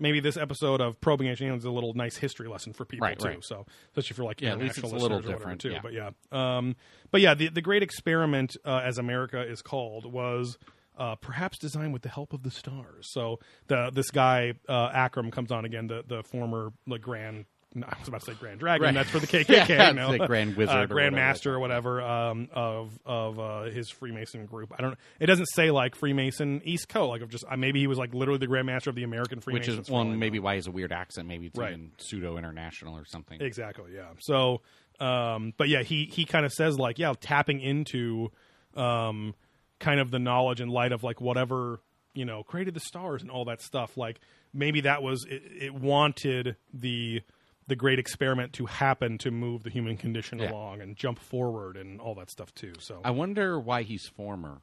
[0.00, 3.06] maybe this episode of probing ancient aliens is a little nice history lesson for people
[3.06, 3.28] Right, too.
[3.28, 3.44] right.
[3.44, 5.60] So especially for like Yeah, at least international it's a little listeners or whatever, different,
[5.60, 5.70] too.
[5.70, 5.80] yeah.
[5.82, 5.92] But
[6.32, 6.76] yeah, um,
[7.10, 10.58] but yeah, the the great experiment, uh, as America is called, was.
[10.98, 13.08] Uh, perhaps designed with the help of the stars.
[13.10, 13.38] So
[13.68, 17.38] the this guy uh, Akram comes on again, the the former like grand.
[17.38, 17.44] no,
[17.76, 18.84] I was about to say Grand Dragon.
[18.84, 18.94] Right.
[18.94, 19.68] That's for the KKK.
[19.68, 20.10] Yeah, you know?
[20.12, 23.90] the Grand Wizard uh, or Grand whatever Master, or whatever um, of of uh, his
[23.90, 24.72] Freemason group.
[24.76, 24.98] I don't.
[25.20, 27.08] It doesn't say like Freemason East Coast.
[27.10, 29.38] Like of just uh, maybe he was like literally the Grand Master of the American
[29.38, 29.78] which Freemasons.
[29.80, 31.28] is for well, maybe why he's a weird accent.
[31.28, 31.72] Maybe it's Right.
[31.72, 33.40] even pseudo international or something.
[33.40, 33.92] Exactly.
[33.94, 34.08] Yeah.
[34.18, 34.62] So,
[34.98, 38.30] um, but yeah, he he kind of says like, yeah, tapping into,
[38.74, 39.34] um,
[39.78, 41.80] kind of the knowledge and light of like whatever
[42.14, 43.96] you know created the stars and all that stuff.
[43.96, 44.18] Like
[44.52, 47.22] maybe that was it, it wanted the
[47.70, 50.50] the great experiment to happen to move the human condition Yeah.
[50.50, 52.74] along and jump forward and all that stuff too.
[52.80, 54.60] So I wonder why he's former.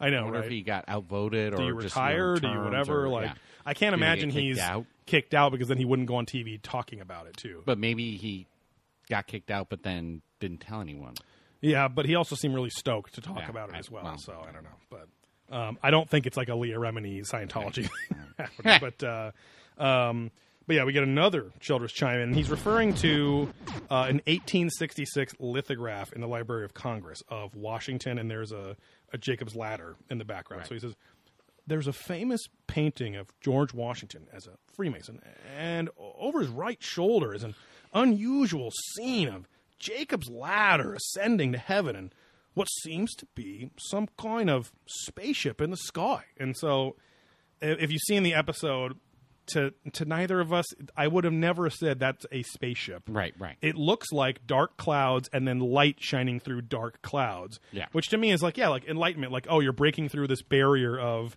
[0.00, 0.46] I I know, wonder right?
[0.46, 2.34] if he got outvoted do or you just retire?
[2.36, 3.04] Do you whatever?
[3.04, 3.34] or- like yeah.
[3.66, 4.86] I can't he imagine kicked he's out?
[5.06, 7.62] kicked out because then he wouldn't go on TV talking about it too.
[7.66, 8.46] But maybe he
[9.10, 11.14] got kicked out, but then didn't tell anyone.
[11.60, 14.04] Yeah, but he also seemed really stoked to talk Yeah, about it I- as well.
[14.04, 15.08] well, so I don't know, but
[15.54, 17.88] um, I don't think it's like a Leah Remini Scientology.
[18.80, 19.32] but uh,
[19.82, 20.30] um,
[20.68, 22.34] but yeah, we get another Childress chime in.
[22.34, 23.48] He's referring to
[23.90, 28.76] uh, an 1866 lithograph in the Library of Congress of Washington, and there's a,
[29.12, 30.66] a Jacob's ladder in the background.
[30.66, 30.94] So he says.
[31.66, 35.20] There's a famous painting of George Washington as a Freemason,
[35.54, 37.54] and over his right shoulder is an
[37.92, 39.46] unusual scene of
[39.78, 41.94] Jacob's ladder ascending to heaven.
[41.94, 42.14] And
[42.54, 46.24] what seems to be some kind of spaceship in the sky.
[46.38, 46.96] And so,
[47.60, 48.98] if you've seen the episode,
[49.48, 53.02] to to neither of us, I would have never said that's a spaceship.
[53.08, 53.56] Right, right.
[53.62, 57.60] It looks like dark clouds and then light shining through dark clouds.
[57.72, 57.86] Yeah.
[57.92, 59.32] Which to me is like, yeah, like enlightenment.
[59.32, 61.36] Like, oh, you're breaking through this barrier of,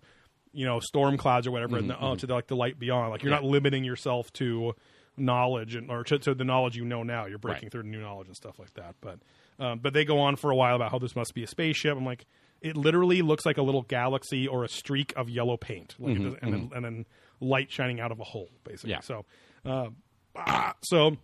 [0.53, 2.19] you know, storm clouds or whatever, and mm-hmm, the, oh, mm-hmm.
[2.19, 3.11] to the, like the light beyond.
[3.11, 4.73] Like, you're not limiting yourself to
[5.17, 7.25] knowledge and or to, to the knowledge you know now.
[7.25, 7.71] You're breaking Right.
[7.71, 8.95] through to new knowledge and stuff like that.
[9.01, 9.19] But,
[9.59, 11.97] um, but they go on for a while about how this must be a spaceship.
[11.97, 12.25] I'm like,
[12.61, 16.19] it literally looks like a little galaxy or a streak of yellow paint, like, it
[16.23, 17.05] does- and, then, and then
[17.41, 18.91] light shining out of a hole, basically.
[18.91, 18.99] Yeah.
[19.01, 19.25] So,
[19.65, 19.89] uh,
[20.35, 21.17] ah, so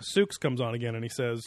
[0.00, 1.42] Sooks comes on again and he says,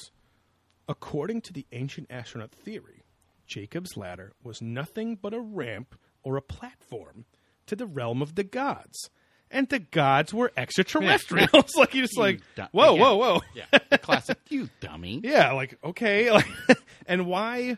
[0.87, 3.03] According to the ancient astronaut theory,
[3.45, 7.25] Jacob's ladder was nothing but a ramp or a platform
[7.67, 9.09] to the realm of the gods.
[9.51, 11.71] And the gods were extraterrestrials.
[11.77, 13.01] like you're just You like, du- whoa, again.
[13.01, 13.41] whoa, whoa.
[13.55, 14.37] Yeah, classic.
[14.49, 15.21] You dummy.
[15.23, 16.47] Yeah, like okay, like,
[17.07, 17.77] and why?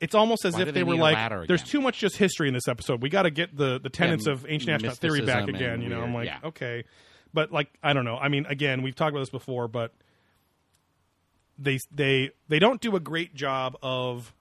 [0.00, 2.54] It's almost as Why if they, they were like, "There's too much just history in
[2.54, 3.00] this episode.
[3.02, 5.88] We got to get the the tenets Yeah, of ancient astronaut theory back again." You
[5.88, 6.38] know, I'm like, yeah.
[6.44, 6.84] okay,
[7.32, 8.16] but like, I don't know.
[8.18, 9.92] I mean, again, we've talked about this before, but
[11.58, 14.34] they they they don't do a great job of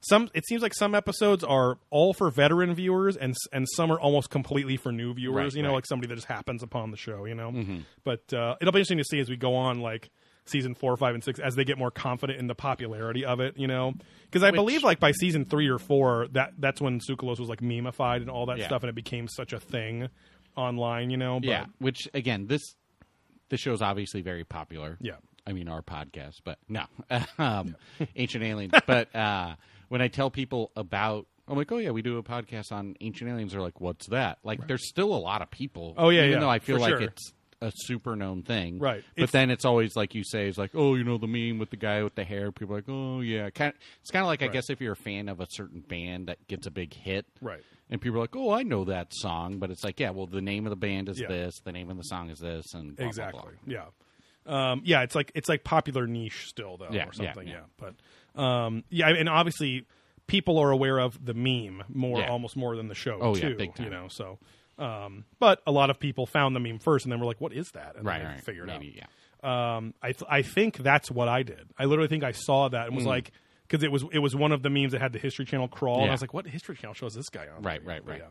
[0.00, 0.28] some.
[0.34, 4.30] It seems like some episodes are all for veteran viewers, and and some are almost
[4.30, 5.34] completely for new viewers.
[5.34, 5.74] Right, you know, right.
[5.76, 7.24] like somebody that just happens upon the show.
[7.24, 7.78] You know, Mm-hmm.
[8.04, 10.10] but uh, it'll be interesting to see as we go on, like
[10.46, 13.56] season four, five, and six, as they get more confident in the popularity of it.
[13.58, 13.92] You know,
[14.24, 17.48] because I Which- believe like by season three or four, that that's when Tsoukalos was
[17.48, 18.66] like memeified and all that Yeah.
[18.66, 20.08] stuff, and it became such a thing
[20.56, 21.10] online.
[21.10, 22.74] You know, but, Yeah, which again, this
[23.48, 24.96] this show's obviously very popular.
[25.00, 25.16] Yeah.
[25.46, 26.84] I mean our podcast, but no,
[27.38, 27.74] um,
[28.16, 28.72] Ancient Aliens.
[28.86, 29.54] But uh,
[29.88, 33.28] when I tell people about, I'm like, oh yeah, we do a podcast on Ancient
[33.28, 33.52] Aliens.
[33.52, 34.38] They're like, what's that?
[34.44, 35.94] Like, there's still a lot of people.
[35.96, 37.00] Oh, yeah, even yeah, though I feel like sure.
[37.02, 37.32] it's
[37.62, 39.04] a super known thing, Right.
[39.14, 41.58] But It's- then it's always like you say, it's like, oh, you know, the meme
[41.58, 42.50] with the guy with the hair.
[42.52, 43.74] People are like, oh yeah, kind.
[44.00, 46.46] It's kind of like I guess if you're a fan of a certain band that
[46.48, 47.62] gets a big hit, Right.
[47.90, 50.40] and people are like, "Oh, I know that song," but it's like, yeah, well, the
[50.40, 51.28] name of the band is Yeah.
[51.28, 53.52] this, the name of the song is this, and blah, blah, exactly.
[53.66, 53.74] blah.
[53.74, 53.84] Yeah.
[54.46, 57.46] Um, yeah, it's like it's like popular niche still though, Yeah, or yeah, something.
[57.46, 57.90] Yeah, yeah.
[58.34, 59.84] but um, yeah, and obviously
[60.26, 62.30] people are aware of the meme more, Yeah.
[62.30, 63.56] almost more than the show Oh, yeah, too.
[63.56, 63.84] big time.
[63.86, 64.38] You know, so.
[64.80, 67.52] Um, but a lot of people found the meme first, and then were like, "What
[67.52, 69.08] is that?" And Right, right, figured maybe, out.
[69.42, 69.76] yeah.
[69.76, 71.68] Um, I th- I think that's what I did.
[71.78, 73.30] I literally think I saw that and was like,
[73.68, 76.00] because it was it was one of the memes that had the History Channel crawl,
[76.00, 78.22] and I was like, "What History Channel show is this guy on?" Right, right, right.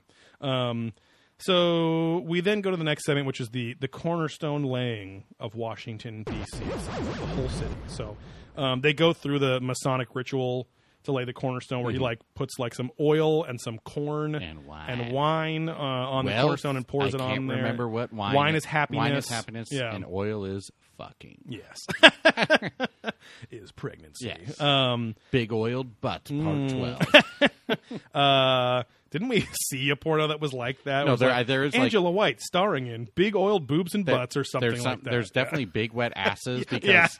[0.42, 0.70] Yeah.
[0.70, 0.94] Um,
[1.38, 5.56] so we then go to the next segment, which is the the cornerstone laying of
[5.56, 6.60] Washington D.C.
[6.64, 7.76] The whole city.
[7.88, 8.18] So
[8.58, 10.68] um, they go through the Masonic ritual
[11.10, 14.44] to lay the cornerstone, where he like puts like some oil and some corn Mm-hmm.
[14.44, 14.90] And wine.
[14.90, 17.58] and wine uh, on the cornerstone and pours I it on there.
[17.58, 18.34] remember what wine.
[18.36, 18.98] Wine is happiness.
[19.00, 19.72] Wine is happiness.
[19.72, 19.94] Yeah.
[19.94, 21.38] and oil is fucking.
[21.48, 21.86] Yes.
[23.52, 24.28] is pregnancy.
[24.28, 24.60] Yes.
[24.62, 26.78] Um, Big oiled butt, part Mm.
[26.78, 27.80] twelve.
[28.14, 31.06] uh, didn't we see a porno that was like that?
[31.06, 34.36] No, there- like there is, like- Angela White starring in Big Oiled Boobs and Butts
[34.38, 35.10] or something there's like that.
[35.10, 37.18] There's definitely big wet asses because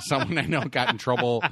[0.00, 1.42] someone I know got in trouble.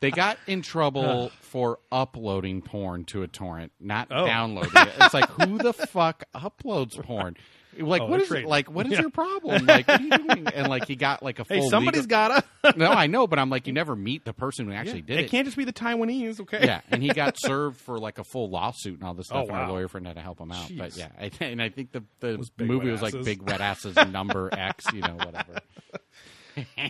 [0.00, 4.26] They got in trouble for uploading porn to a torrent, not Oh.
[4.26, 4.92] downloading it.
[5.00, 7.36] It's like who the fuck uploads porn?
[7.80, 9.00] Like Oh, what they're like what is Yeah.
[9.02, 9.66] your problem?
[9.66, 10.46] Like what are you doing?
[10.48, 12.44] And like he got like a full Hey, somebody's legal- gotta.
[12.76, 15.24] No, I know, but I'm like you never meet the person who actually did it
[15.26, 15.30] it.
[15.30, 16.60] can't just be the Taiwanese, okay?
[16.64, 19.48] yeah, and he got served for like a full lawsuit and all this stuff, Oh,
[19.48, 20.70] and our lawyer friend had to help him out.
[20.76, 23.14] But yeah, I, and I think the the big movie was like.
[23.24, 25.58] Big Wet Asses number X, you know, whatever.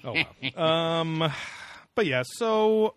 [0.04, 0.14] Oh
[0.56, 1.00] wow.
[1.00, 1.32] um,
[1.94, 2.94] but yeah, so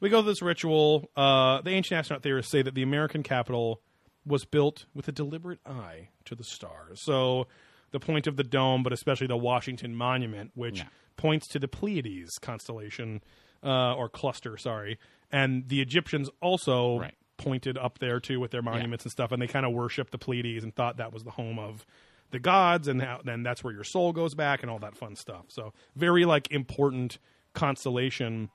[0.00, 1.10] we go to this ritual.
[1.16, 3.80] Uh, the ancient astronaut theorists say that the American capital
[4.28, 7.00] was built with a deliberate eye to the stars.
[7.02, 7.46] So
[7.90, 10.88] the point of the dome, but especially the Washington Monument, which Yeah.
[11.16, 13.22] points to the Pleiades constellation
[13.64, 14.56] uh, or cluster.
[14.56, 14.98] Sorry,
[15.32, 17.14] and the Egyptians also Right.
[17.38, 20.18] pointed up there too with their monuments and stuff, and they kind of worshipped the
[20.18, 21.84] Pleiades and thought that was the home of
[22.30, 25.16] the gods, and how, then that's where your soul goes back and all that fun
[25.16, 25.46] stuff.
[25.48, 27.18] So very like important
[27.54, 28.50] constellation,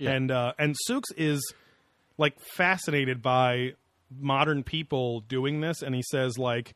[0.00, 1.54] and uh, and Sooks is
[2.18, 3.74] like fascinated by
[4.20, 6.74] modern people doing this, and he says like.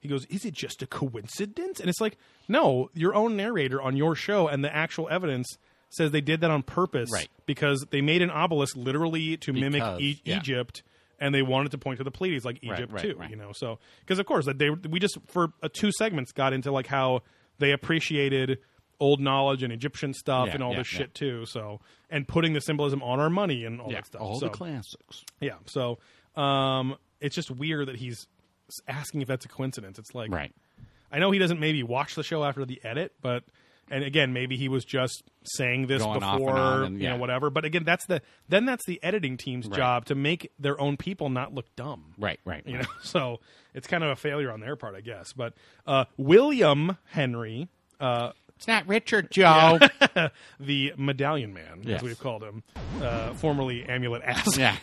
[0.00, 3.96] He goes, "Is it just a coincidence?" And it's like, "No, your own narrator on
[3.96, 5.56] your show and the actual evidence
[5.88, 7.28] says they did that on purpose Right.
[7.46, 10.36] because they made an obelisk literally to mimic e- yeah.
[10.36, 10.82] Egypt,
[11.18, 13.14] and they wanted to point to the Pleiades like Egypt right, too.
[13.16, 13.30] right.
[13.30, 16.52] You know, so because of course that they we just for uh, two segments got
[16.52, 17.22] into like how
[17.58, 18.58] they appreciated
[19.00, 20.98] old knowledge and Egyptian stuff Yeah, and all yeah, this yeah.
[20.98, 21.46] shit too.
[21.46, 21.80] So
[22.10, 24.20] and putting the symbolism on our money and all that stuff.
[24.20, 25.24] all so, the classics.
[25.40, 25.98] yeah, so
[26.36, 28.26] um, it's just weird that he's
[28.88, 29.98] asking if that's a coincidence.
[29.98, 30.52] It's like Right.
[31.12, 33.44] I know he doesn't maybe watch the show after the edit, but
[33.90, 37.08] and again, maybe he was just saying this Going off and before, on and- you
[37.08, 37.50] know, whatever.
[37.50, 41.28] But again, that's the then that's the editing team's job to make their own people
[41.28, 42.14] not look dumb.
[42.18, 42.62] Right, right.
[42.66, 42.82] You right.
[42.84, 43.40] know, so
[43.74, 45.32] it's kind of a failure on their part, I guess.
[45.34, 45.52] But
[45.86, 47.68] uh, William Henry,
[48.00, 49.78] uh, It's not Richard Joe.
[50.58, 51.98] the Medallion Man, Yes.
[51.98, 52.62] as we've called him,
[53.02, 54.56] uh, formerly Amulet Ass.
[54.56, 54.76] yeah.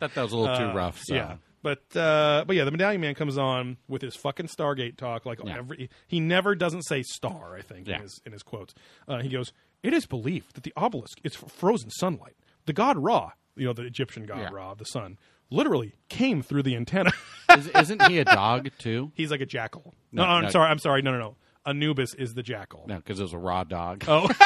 [0.00, 0.98] Thought that was a little too rough.
[1.04, 1.14] So.
[1.14, 1.36] Yeah.
[1.62, 5.26] But uh, but yeah, the Medallion Man comes on with his fucking Stargate talk.
[5.26, 5.58] Like Yeah.
[5.58, 7.54] every, he never doesn't say star.
[7.54, 7.96] I think Yeah.
[7.96, 8.74] in his in his quotes,
[9.06, 12.36] uh, he goes, "It is believed that the obelisk is frozen sunlight.
[12.64, 14.48] The god Ra, you know, the Egyptian god Yeah.
[14.50, 15.18] Ra, the sun,
[15.50, 17.12] literally came through the antenna.
[17.58, 19.12] Is, isn't he a dog too?
[19.14, 19.94] He's like a jackal.
[20.12, 20.48] No, No, I'm no.
[20.50, 20.70] sorry.
[20.70, 21.02] I'm sorry.
[21.02, 21.36] No, no, no.
[21.66, 22.86] Anubis is the jackal.
[22.88, 24.04] No, because it was a raw dog.
[24.08, 24.28] Oh.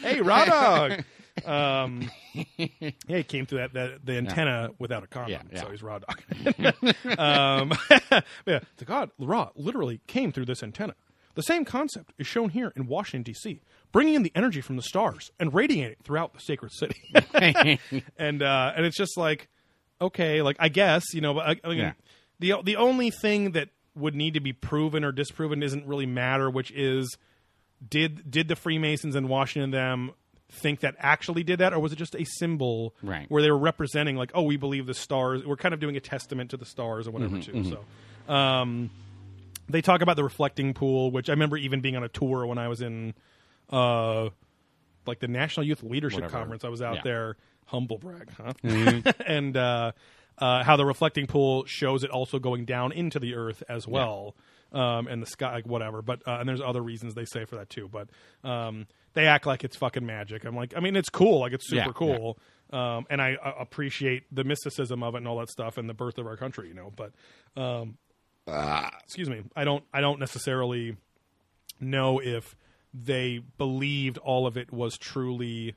[0.00, 1.04] hey, raw dog.
[1.48, 2.10] Um,
[2.56, 5.60] yeah, he came through that, that the antenna without a condom, Yeah, yeah.
[5.62, 6.22] so he's raw dog.
[7.18, 7.72] um,
[8.46, 10.94] yeah, the god Ra literally came through this antenna.
[11.34, 13.60] The same concept is shown here in Washington D.C.,
[13.92, 17.00] bringing in the energy from the stars and radiating it throughout the sacred city.
[18.18, 19.48] and uh, and it's just like,
[20.00, 21.92] okay, like I guess you know, but I, I mean, Yeah.
[22.40, 26.50] the the only thing that would need to be proven or disproven doesn't really matter,
[26.50, 27.16] which is
[27.88, 30.10] did did the Freemasons in Washington them
[30.50, 33.26] think that actually did that, or was it just a symbol Right.
[33.30, 35.44] where they were representing like, oh, we believe the stars.
[35.44, 37.76] We're kind of doing a testament to the stars or whatever Mm-hmm, too.
[38.26, 38.90] So, um,
[39.68, 42.56] they talk about the reflecting pool, which I remember even being on a tour when
[42.58, 43.12] I was in,
[43.70, 44.30] uh,
[45.06, 46.32] like the National Youth Leadership Whatever.
[46.38, 46.64] Conference.
[46.64, 47.02] I was out Yeah.
[47.04, 47.36] there,
[47.66, 48.52] humble brag, huh?
[48.64, 49.22] Mm-hmm.
[49.26, 49.92] and uh,
[50.38, 54.34] uh, how the reflecting pool shows it also going down into the earth as well,
[54.72, 56.00] um, and the sky, like whatever.
[56.02, 57.88] But uh, and there's other reasons they say for that too.
[57.88, 58.08] But
[58.48, 58.86] um,
[59.18, 60.44] they act like it's fucking magic.
[60.44, 62.38] I'm like, I mean, it's cool, like it's super Yeah, cool,
[62.72, 65.94] Um, and I uh, appreciate the mysticism of it and all that stuff and the
[65.94, 66.92] birth of our country, you know.
[66.94, 67.10] But
[67.60, 67.98] um,
[69.02, 70.98] excuse me, I don't, I don't necessarily
[71.80, 72.54] know if
[72.94, 75.74] they believed all of it was truly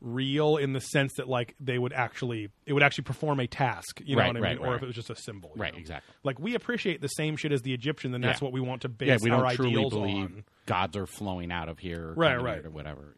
[0.00, 4.00] real in the sense that like they would actually it would actually perform a task
[4.04, 5.60] you know Right, what i right, mean or if it was just a symbol you
[5.62, 5.78] Right, know?
[5.80, 6.14] exactly.
[6.22, 8.44] like we appreciate the same shit as the egyptian then that's Yeah.
[8.46, 11.06] what we want to base yeah, we our don't truly ideals believe on gods are
[11.06, 12.64] flowing out of here, Right, right.
[12.64, 13.16] or whatever.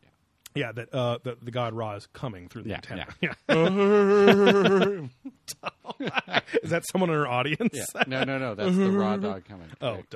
[0.55, 3.35] yeah that uh that the god ra is coming through the Yeah, antenna yeah.
[6.01, 8.05] yeah is that someone in our audience Yeah.
[8.07, 8.55] No, no, no.
[8.55, 9.69] That's the raw dog coming.
[9.81, 10.11] oh Wait,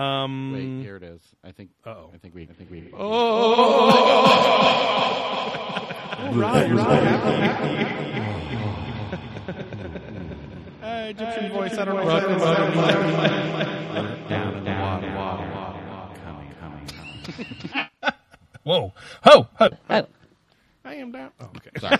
[0.00, 1.20] dumb wait, here it is.
[1.44, 1.70] I think.
[1.84, 2.10] Uh-oh.
[2.14, 2.42] I think we.
[2.42, 2.90] I think we.
[10.82, 12.04] Uh, egyptian voice i don't know
[14.28, 15.78] down in the water, water, water,
[16.24, 16.86] coming, coming,
[17.68, 17.88] coming.
[18.62, 18.92] whoa
[19.22, 20.06] ho ho Oh,
[20.84, 21.98] i am down oh, okay Sorry,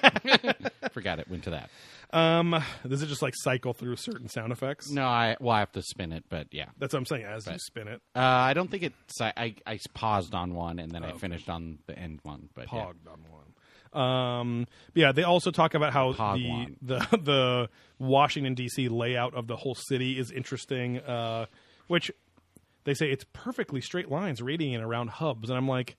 [0.93, 1.29] forgot it.
[1.29, 1.69] Went to that.
[2.13, 5.37] Um does it just like cycle through certain sound effects No, I.
[5.41, 6.67] Well, I have to spin it, but yeah.
[6.79, 9.21] that's what i'm saying as you spin it Uh, I don't think it's.
[9.21, 12.49] I, I, I paused on one and then I finished on the end one.
[12.55, 12.87] But yeah.
[12.87, 12.95] on
[13.31, 13.45] one.
[13.93, 18.89] Um, yeah, they also talk about how the, the the Washington D.C.
[18.89, 21.47] layout of the whole city is interesting, uh,
[21.89, 22.11] which
[22.85, 25.97] they say it's perfectly straight lines radiating around hubs, and I'm like,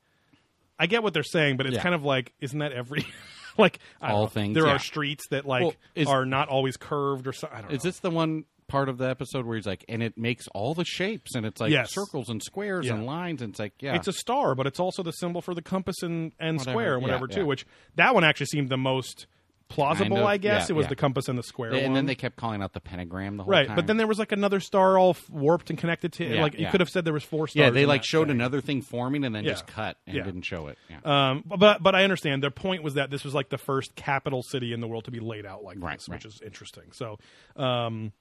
[0.80, 1.84] I get what they're saying, but it's Yeah.
[1.84, 3.06] kind of like, isn't that every
[3.58, 4.74] like All things, There yeah.
[4.76, 7.66] are streets that like Well, is- are not always curved or something.
[7.72, 7.90] Is know.
[7.90, 10.86] this the one part of the episode where he's like, and it makes all the
[10.86, 11.92] shapes, and it's like Yes.
[11.94, 12.94] circles and squares Yeah.
[12.94, 15.54] and lines, and it's like, yeah, It's a star, but it's also the symbol for
[15.54, 16.72] the compass and, and Whatever.
[16.74, 17.40] square and Yeah, whatever too.
[17.42, 17.46] yeah.
[17.48, 19.28] Which that one actually seemed the most
[19.72, 20.70] plausible, Kind of, I guess.
[20.70, 20.90] yeah, it was yeah.
[20.90, 21.72] the compass and the square.
[21.74, 21.94] and one.
[21.94, 23.76] then they kept calling out the pentagram the whole right time.
[23.76, 26.42] but then there was like another star all f- warped and connected to it Yeah,
[26.42, 28.36] like you could have said there was four stars yeah, they like showed thing.
[28.38, 30.78] another thing forming and then just cut and didn't show it.
[30.90, 31.30] Yeah.
[31.30, 34.44] um but but i understand their point was that this was like the first capital
[34.44, 36.18] city in the world to be laid out like Right, this right.
[36.18, 37.18] which is interesting so
[37.56, 38.12] um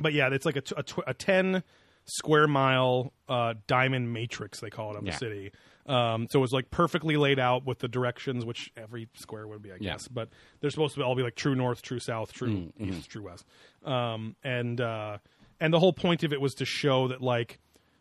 [0.00, 1.62] but yeah it's like a, t- a, tw- a 10
[2.06, 5.52] square mile uh diamond matrix they call it of the city
[5.90, 9.62] um, so it was like perfectly laid out with the directions, which every square would
[9.62, 9.92] be, I Yeah.
[9.92, 10.08] guess.
[10.08, 10.28] But
[10.60, 12.84] they're supposed to all be like true north, true south, true Mm-hmm.
[12.92, 13.44] east, true west.
[13.84, 15.18] Um, and uh,
[15.60, 17.58] and the whole point of it was to show that like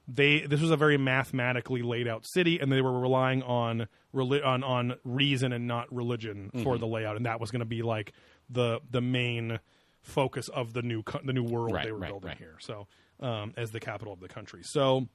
[0.08, 4.46] they this was a very mathematically laid out city, and they were relying on reli-
[4.46, 6.80] on on reason and not religion for Mm-hmm.
[6.82, 8.14] the layout, and that was going to be like
[8.50, 9.60] the the main
[10.02, 12.38] focus of the new co- the new world Right, they were right, building right.
[12.38, 12.56] here.
[12.60, 12.88] So
[13.20, 15.08] um, as the capital of the country, so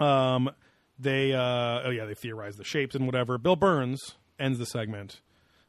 [0.00, 0.50] um,
[0.98, 3.38] they uh, oh yeah they theorize the shapes and whatever.
[3.38, 3.98] Bill Birnes
[4.38, 5.20] ends the segment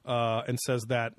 [0.06, 1.14] uh, and says that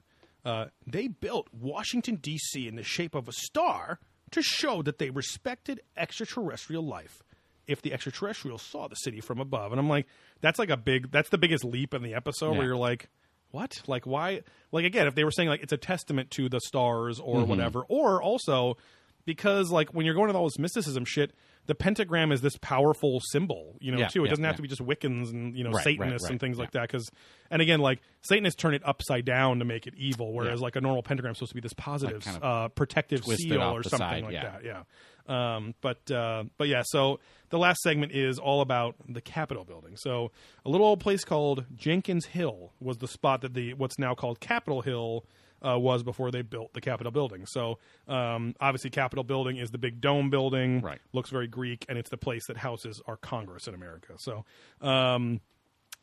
[0.45, 2.67] uh, they built Washington D.C.
[2.69, 3.99] in the shape of a star
[4.31, 7.23] to show that they respected extraterrestrial life.
[7.67, 10.07] If the extraterrestrials saw the city from above, and I'm like,
[10.43, 12.59] that's like a big, that's the biggest leap in the episode Yeah.
[12.59, 13.09] where you're like,
[13.53, 13.81] what?
[13.87, 14.43] Like, why?
[14.71, 17.83] Like, again, if they were saying like it's a testament to the stars or whatever,
[17.89, 18.77] or also
[19.25, 21.33] because like when you're going to all this mysticism shit,
[21.67, 24.23] the pentagram is this powerful symbol, you know, Yeah, too.
[24.23, 24.57] It yeah, doesn't have yeah.
[24.57, 26.83] to be just Wiccans and you know Right, right, Satanists and right, things like that.
[26.83, 27.11] Because
[27.51, 30.81] and again, like Satanists turn it upside down to make it evil, whereas like a
[30.81, 33.99] normal pentagram is supposed to be this positive, kind of uh, protective seal or something
[33.99, 34.63] side, like that.
[34.65, 34.83] Yeah.
[35.27, 39.97] Um, but uh, but yeah, so the last segment is all about the Capitol building.
[39.97, 40.33] So
[40.67, 44.41] a little old place called Jenkins Hill was the spot that the what's now called
[44.41, 45.25] Capitol Hill
[45.67, 47.47] uh, was before they built the Capitol building.
[47.47, 50.81] So um, obviously, Capitol building is the big dome building.
[50.81, 51.01] Right.
[51.13, 54.15] Looks very Greek, and it's the place that houses our Congress in America.
[54.19, 54.45] So
[54.81, 55.41] um,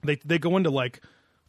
[0.03, 1.01] they they go into like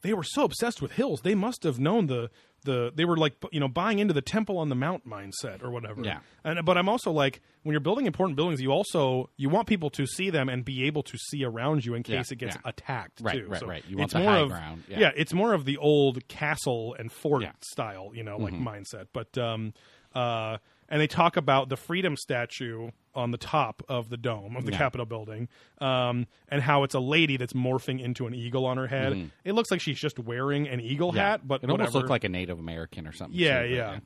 [0.02, 2.30] they were so obsessed with hills they must have known the
[2.64, 5.70] the they were like you know buying into the temple on the mount mindset or
[5.70, 6.20] whatever Yeah.
[6.44, 9.90] and but i'm also like when you're building important buildings you also you want people
[9.90, 12.56] to see them and be able to see around you in case Yeah, it gets
[12.56, 12.60] yeah.
[12.70, 13.84] attacked Right, too right, So right.
[13.88, 15.10] You want it's the more high of ground, yeah.
[15.16, 17.48] it's more of the old castle and fort Yeah.
[17.48, 17.56] Mm-hmm.
[17.62, 19.72] style you know like mindset but um
[20.14, 20.58] uh
[20.92, 24.70] and they talk about the freedom statue on the top of the dome of the
[24.72, 24.78] Yeah.
[24.78, 25.48] Capitol building,
[25.80, 29.30] um, and how it's a lady that's morphing into an eagle on her head.
[29.44, 31.12] It looks like she's just wearing an eagle.
[31.14, 31.30] Yeah.
[31.30, 31.98] hat, but it almost whatever.
[31.98, 33.36] looked like a Native American or something.
[33.38, 33.98] Yeah, too, but yeah.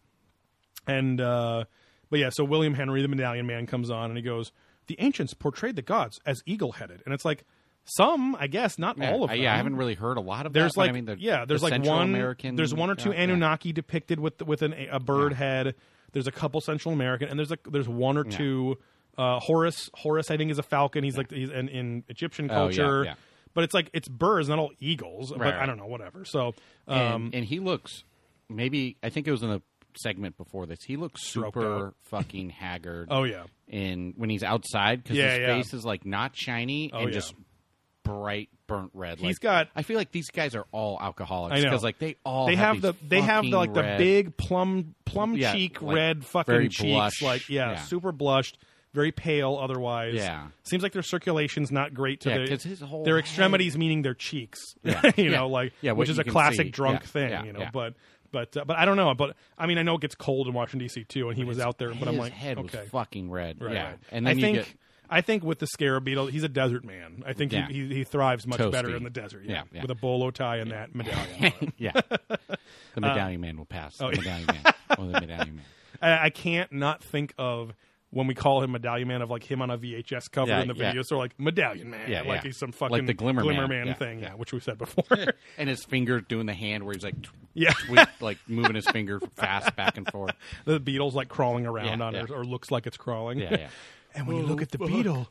[0.87, 1.65] And uh,
[2.11, 4.53] but yeah, so William Henry, the Medallion Man, comes on and he goes,
[4.87, 7.45] "The ancients portrayed the gods as eagle-headed," and it's like
[7.85, 9.39] some, I guess, not Yeah, all of them.
[9.41, 10.61] yeah, I haven't really heard a lot of them.
[10.61, 10.81] There's that.
[10.81, 12.09] like I mean, the, yeah, there's the like Central one.
[12.11, 12.55] American.
[12.57, 13.13] there's one or two.
[13.13, 15.75] Anunnaki depicted with with an a bird head.
[16.13, 18.79] There's a couple Central American, and there's a there's one or two.
[19.19, 21.03] Uh, Horus, Horus, I think is a falcon.
[21.03, 23.15] He's like he's in, in Egyptian Oh, yeah, culture, yeah.
[23.55, 25.31] but it's like it's birds, not all eagles.
[25.31, 26.27] but Right, I don't know, whatever.
[26.27, 26.55] So,
[26.87, 28.05] And, um, and he looks
[28.51, 29.63] maybe I think it was in the
[29.97, 30.81] segment before this.
[30.85, 33.09] He looks super fucking haggard.
[33.11, 35.47] oh yeah, in when he's outside because Yeah, his yeah.
[35.57, 37.15] face is like not shiny Oh, and yeah.
[37.15, 37.35] just
[38.07, 39.19] bright burnt red.
[39.19, 42.57] He's got- I feel like these guys are all alcoholics because like they all they
[42.57, 45.97] have, these the they have the like fucking the big plum plum Yeah, cheek like,
[45.97, 47.23] red fucking cheeks blush.
[47.23, 47.77] like yeah, Yeah.
[47.83, 48.59] super blushed
[48.95, 50.47] very pale otherwise Yeah.
[50.65, 53.77] seems like their circulation's not great to Yeah, their 'cause his whole their head- extremities
[53.77, 55.03] meaning their cheeks Yeah.
[55.17, 56.71] you know like Yeah, which is a classic see.
[56.71, 57.95] drunk thing you know but
[58.33, 60.55] but uh, but I don't know but I mean I know it gets cold in
[60.55, 61.05] Washington D.C.
[61.05, 63.31] too and he was His- out there but I'm his like head okay was fucking
[63.31, 63.61] red.
[63.61, 63.99] right, yeah, right.
[64.11, 64.75] and then I you think get
[65.09, 67.23] I think with the scarab beetle, he's a desert man.
[67.27, 67.69] I think Yeah.
[67.69, 68.73] he, he he thrives much Toasty.
[68.73, 69.45] better in the desert.
[69.45, 69.83] Yeah, Yeah, yeah.
[69.83, 71.73] with a bolo tie and that medallion.
[71.79, 71.93] yeah.
[72.95, 74.01] The medallion uh, man will pass.
[74.01, 74.73] oh, the medallion man.
[74.99, 75.65] Or the medallion man.
[76.01, 77.75] I, I can't not think of
[78.11, 80.69] when we call him Medallion Man of like him on a VHS cover Yeah, in
[80.69, 80.87] the yeah.
[80.87, 81.03] video.
[81.03, 82.41] So like Medallion Man, Yeah, like yeah.
[82.45, 83.89] he's some fucking Like the Glimmer Man.
[83.89, 84.33] Yeah, thing, yeah.
[84.35, 85.05] which we've said before.
[85.59, 88.87] And his finger doing the hand where he's like, tw- yeah, twi- like moving his
[88.87, 90.33] finger fast back and forth.
[90.65, 93.39] the beetle's like crawling around on it, or looks like it's crawling.
[93.41, 93.69] Yeah, yeah.
[94.17, 95.29] And when you look at the beetle.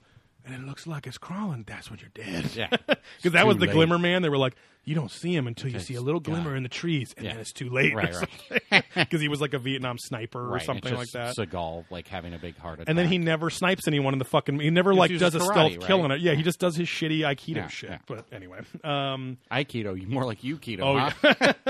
[0.47, 1.63] And it looks like it's crawling.
[1.65, 2.51] That's when you're dead.
[2.55, 2.67] Yeah.
[3.17, 3.73] because that was the late.
[3.73, 4.21] Glimmer Man.
[4.21, 6.35] They were like, you don't see him until you Okay, see a little God.
[6.35, 7.31] glimmer in the trees, and Yeah.
[7.31, 7.95] then it's too late.
[7.95, 8.13] Right,
[8.71, 8.85] right.
[8.93, 11.33] Because he was like a Vietnam sniper or Right, and something like it's that.
[11.35, 12.89] just Seagal like having a big heart attack.
[12.89, 14.59] and then he never snipes anyone in the fucking.
[14.59, 15.87] He never like uses does a karate, stealth right?
[15.87, 16.21] kill in it.
[16.21, 17.89] Yeah, he just does his shitty Aikido Yeah, shit.
[17.89, 17.97] yeah.
[18.05, 20.81] But anyway, um, Aikido, you more like you keto.
[20.83, 21.09] Oh,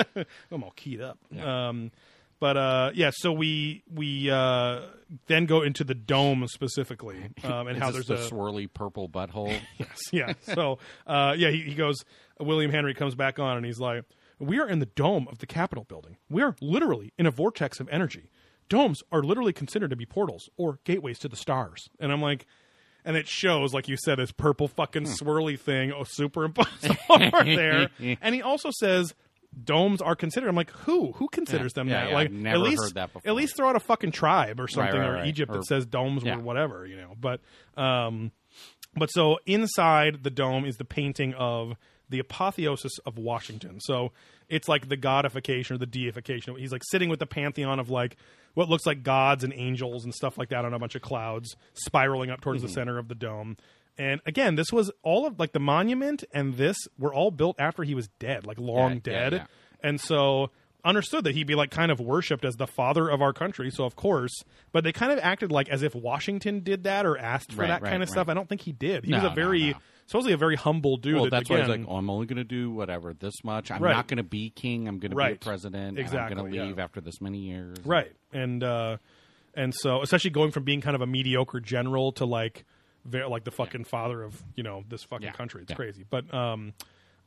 [0.04, 0.24] huh?
[0.52, 1.18] I'm all keyed up.
[1.42, 1.92] Um,
[2.40, 4.82] but uh, yeah, so we we uh,
[5.28, 9.58] then go into the dome specifically, um, and how there's the a swirly purple butthole.
[9.78, 10.34] yes, yeah.
[10.42, 12.04] So uh, yeah, he, he goes.
[12.40, 14.04] William Henry comes back on, and he's like,
[14.40, 16.18] "We are in the dome of the Capitol building.
[16.30, 18.30] We are literally in a vortex of energy.
[18.68, 22.46] Domes are literally considered to be portals or gateways to the stars." And I'm like.
[23.08, 27.92] And it shows, like you said, this purple fucking swirly thing oh, superimposed over there.
[28.00, 29.14] And he also says
[29.64, 30.48] domes are considered.
[30.50, 31.14] I'm like, who?
[31.14, 32.10] Who considers Yeah, them yeah, that?
[32.10, 33.30] yeah, like, I've never at least, heard that before.
[33.30, 35.28] At least throw out a fucking tribe or something, right, or right.
[35.28, 37.16] Egypt Or- that says domes or whatever, you know.
[37.20, 37.42] But
[37.78, 38.32] um,
[38.96, 41.74] but so inside the dome is the painting of
[42.10, 43.80] the apotheosis of Washington.
[43.82, 44.12] So
[44.48, 46.56] it's like the godification or the deification.
[46.56, 48.16] He's like sitting with the pantheon of like
[48.54, 51.56] what looks like gods and angels and stuff like that on a bunch of clouds
[51.74, 52.68] spiraling up towards Mm-hmm.
[52.68, 53.58] the center of the dome.
[53.98, 57.84] And again, this was all of like the monument and this were all built after
[57.84, 59.34] he was dead, like long Yeah, yeah, dead.
[59.34, 59.46] yeah.
[59.82, 60.50] And so
[60.84, 63.72] understood that he'd be like kind of worshipped as the father of our country.
[63.72, 64.34] So of course,
[64.72, 67.68] but they kind of acted like as if Washington did that or asked for Right,
[67.70, 68.28] that right, kind of stuff.
[68.30, 69.06] I don't think he did.
[69.06, 69.78] He No, was a very no.
[70.08, 71.16] supposedly a very humble dude.
[71.16, 73.34] well, that, that's why he's again- like, oh, I'm only going to do whatever this
[73.44, 73.72] much.
[73.72, 73.94] I'm Right.
[73.96, 74.88] not going to be king.
[74.88, 75.84] I'm going to be a president.
[75.90, 76.64] and I'm Exactly, going to yeah.
[76.66, 77.78] leave after this many years.
[77.86, 78.98] right and uh
[79.56, 82.66] and so especially going from being kind of a mediocre general to like
[83.06, 85.76] very like the fucking father of you know this fucking Yeah, country it's yeah.
[85.76, 86.74] crazy but um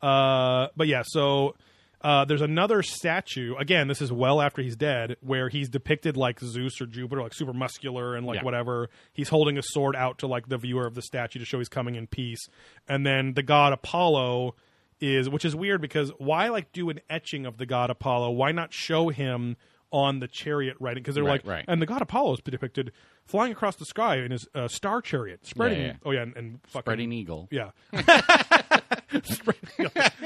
[0.03, 1.55] uh but yeah so
[2.01, 3.57] uh, there's another statue.
[3.57, 7.35] Again, this is well after he's dead, where he's depicted like Zeus or Jupiter, like
[7.35, 8.45] super muscular and like Yeah.
[8.45, 8.89] whatever.
[9.13, 11.69] He's holding a sword out to like the viewer of the statue to show he's
[11.69, 12.39] coming in peace.
[12.87, 14.55] And then the god Apollo
[15.01, 18.31] is, which is weird because why like do an etching of the god Apollo?
[18.31, 19.57] Why not show him
[19.91, 21.65] on the chariot riding because they're Right, like, right.
[21.69, 22.93] and the god Apollo is depicted
[23.27, 25.81] flying across the sky in his uh, star chariot, spreading.
[25.81, 25.95] Yeah, yeah.
[26.05, 27.49] Oh yeah, and, and fucking Spreading eagle.
[27.51, 27.71] yeah.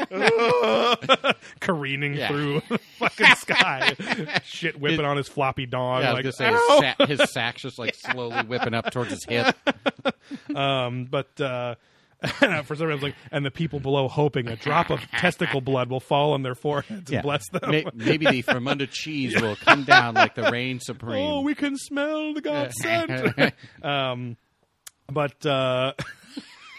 [1.61, 2.29] Careening Yeah.
[2.29, 3.95] through the fucking sky.
[4.45, 6.03] Shit whipping on his floppy dong.
[6.03, 8.91] Yeah, I like, was gonna say his, sa- his sack's just like slowly whipping up
[8.91, 9.57] towards his hip.
[10.55, 11.77] Um, but uh,
[12.65, 16.01] for some reason, like, and the people below hoping a drop of testicle blood will
[16.01, 17.71] fall on their foreheads and bless them.
[17.71, 21.17] May- maybe the Fremunda cheese will come down like the rain supreme.
[21.27, 23.55] oh, we can smell the God's scent.
[23.83, 24.37] um,
[25.11, 25.93] but uh,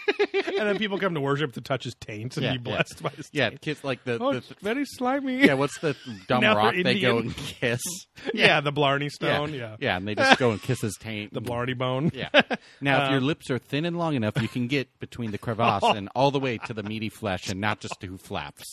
[0.33, 3.09] and then people come to worship to touch his taint and Yeah, be blessed by
[3.09, 3.61] his yeah, taint.
[3.61, 5.45] kiss like the, Oh, the very slimy.
[5.45, 5.53] yeah.
[5.53, 5.95] What's the
[6.27, 7.81] dumb Now rock they go and kiss?
[8.33, 9.53] yeah, the Blarney Stone.
[9.53, 11.33] Yeah, yeah, and they just go and kiss his taint.
[11.33, 12.11] the Blarney Bone.
[12.13, 12.29] Yeah.
[12.81, 15.37] Now, if your Um, lips are thin and long enough, you can get between the
[15.37, 18.63] crevasse and all the way to the meaty flesh, and not just two flaps.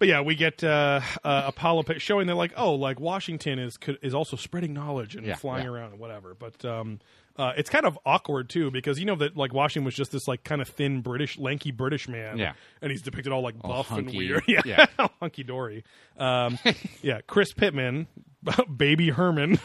[0.00, 3.76] But yeah, we get uh, uh, Apollo pic- showing that like, oh, like Washington is
[3.76, 5.70] could, is also spreading knowledge and Yeah, flying yeah.
[5.70, 6.34] around and whatever.
[6.34, 7.00] But um,
[7.36, 10.26] uh, it's kind of awkward too because you know that like Washington was just this
[10.26, 12.38] like kind of thin British, lanky British man.
[12.38, 12.54] Yeah.
[12.82, 14.16] and he's depicted all like buff and hunky.
[14.16, 14.42] weird.
[14.48, 14.86] Yeah, Yeah.
[15.20, 15.84] hunky dory.
[16.18, 16.58] Um,
[17.02, 18.06] yeah, Chris Pittman,
[18.76, 19.58] baby Herman,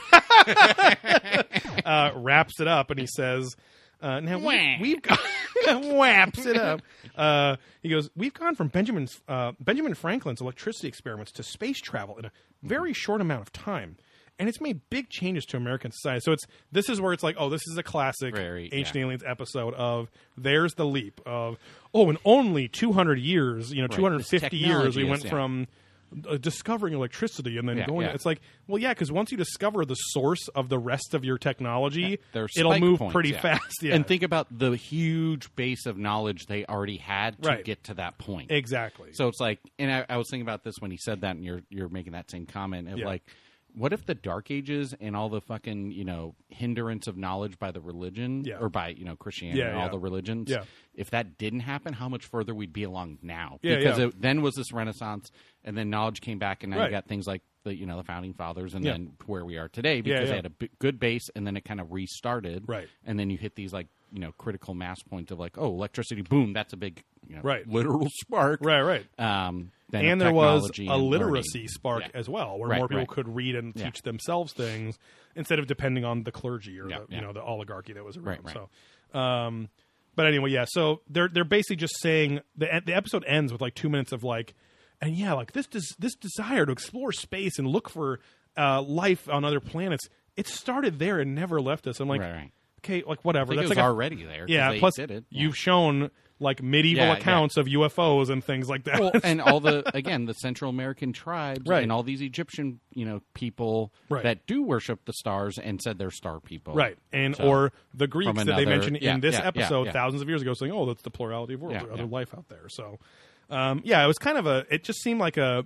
[1.85, 3.55] uh, wraps it up and he says.
[4.01, 5.19] Uh, now we, we've got
[5.83, 6.81] whaps it up.
[7.15, 12.17] Uh, he goes, we've gone from Benjamin's uh, Benjamin Franklin's electricity experiments to space travel
[12.17, 12.31] in a
[12.63, 13.97] very short amount of time,
[14.37, 16.21] and it's made big changes to American society.
[16.23, 19.01] So it's this is where it's like, oh, this is a classic Very, Ancient yeah.
[19.03, 21.57] Aliens episode of there's the leap of
[21.93, 23.97] oh, in only 200 years, you know, Right.
[23.97, 25.31] 250 years, we went is- yeah.
[25.31, 25.67] from
[26.29, 28.05] uh, discovering electricity and then Yeah, going.
[28.07, 28.13] yeah.
[28.13, 31.37] It's like, well, yeah, because once you discover the source of the rest of your
[31.37, 33.41] technology, it'll spike move points, pretty yeah.
[33.41, 33.81] fast.
[33.83, 37.65] Yeah, And think about the huge base of knowledge they already had to Right.
[37.65, 38.51] get to that point.
[38.51, 39.09] exactly.
[39.13, 41.43] So it's like, and I, I was thinking about this when he said that, and
[41.43, 43.05] you're you're making that same comment of Yeah.
[43.05, 43.23] like,
[43.75, 47.71] what if the Dark Ages and all the fucking you know hindrance of knowledge by
[47.71, 48.57] the religion Yeah.
[48.59, 49.91] or by you know Christianity Yeah, and all yeah.
[49.91, 50.63] the religions, Yeah.
[50.93, 53.59] if that didn't happen, how much further we'd be along now?
[53.61, 53.99] Yeah, because.
[53.99, 55.31] It, then was this Renaissance,
[55.63, 56.85] and then knowledge came back, and now Right.
[56.85, 58.93] you got things like the you know the founding fathers, and Yeah.
[58.93, 60.25] then where we are today because yeah.
[60.29, 62.87] they had a b- good base, and then it kind of restarted, Right.
[63.05, 66.21] And then you hit these like you know critical mass points of like, oh, electricity,
[66.21, 67.67] boom, that's a big you know, Right.
[67.67, 69.05] literal spark, right, right.
[69.19, 71.67] um, and there was a literacy learning.
[71.69, 72.09] spark Yeah.
[72.13, 73.07] as well, where Right, more people right.
[73.07, 73.85] could read and Yeah.
[73.85, 74.97] teach themselves things
[75.35, 77.15] instead of depending on the clergy or Yeah, the, yeah.
[77.15, 78.27] you know the oligarchy that was around.
[78.27, 78.67] Right, right.
[79.13, 79.69] So, um,
[80.15, 80.65] but anyway, yeah.
[80.67, 84.23] So they're they're basically just saying the the episode ends with like two minutes of
[84.23, 84.53] like,
[85.01, 88.19] and yeah, like this des- this desire to explore space and look for
[88.57, 90.07] uh, life on other planets.
[90.35, 91.99] It started there and never left us.
[91.99, 92.51] I'm like, Right, right.
[92.83, 93.53] okay, like whatever.
[93.53, 94.41] I think That's it was like a- already there.
[94.45, 94.71] 'cause yeah.
[94.71, 95.25] they Plus, did it.
[95.29, 95.41] Yeah.
[95.43, 97.17] you've shown like medieval Yeah, yeah.
[97.19, 98.99] accounts of UFOs and things like that.
[98.99, 101.81] well, and all the again the Central American tribes Right.
[101.83, 104.23] and all these Egyptian you know people Right.
[104.23, 108.07] that do worship the stars and said they're star people, Right, and So, or the
[108.07, 109.91] Greeks that they another- mentioned yeah, in this yeah, yeah, episode yeah.
[109.93, 112.09] thousands of years ago, saying, "Oh, that's the plurality of worlds, Yeah, or other yeah.
[112.09, 112.99] life out there." So,
[113.49, 114.65] um, yeah, it was kind of a.
[114.69, 115.65] It just seemed like a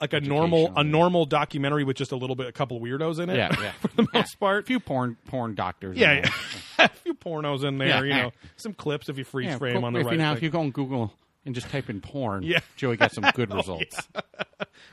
[0.00, 3.18] like a normal a normal documentary with just a little bit, a couple of weirdos
[3.20, 3.36] in it.
[3.36, 3.72] Yeah, yeah.
[3.72, 4.64] for the most part.
[4.64, 5.96] A few porn porn doctors.
[5.96, 6.30] Yeah, in yeah.
[6.78, 8.04] a few pornos in there.
[8.04, 8.16] Yeah.
[8.16, 9.84] You know, some clips if you freeze Yeah, frame cool.
[9.84, 10.12] on the if right.
[10.12, 10.36] you now thing.
[10.38, 11.12] if you go on Google
[11.46, 12.58] and just type in porn, Yeah.
[12.60, 13.96] Oh, Joey got some good results.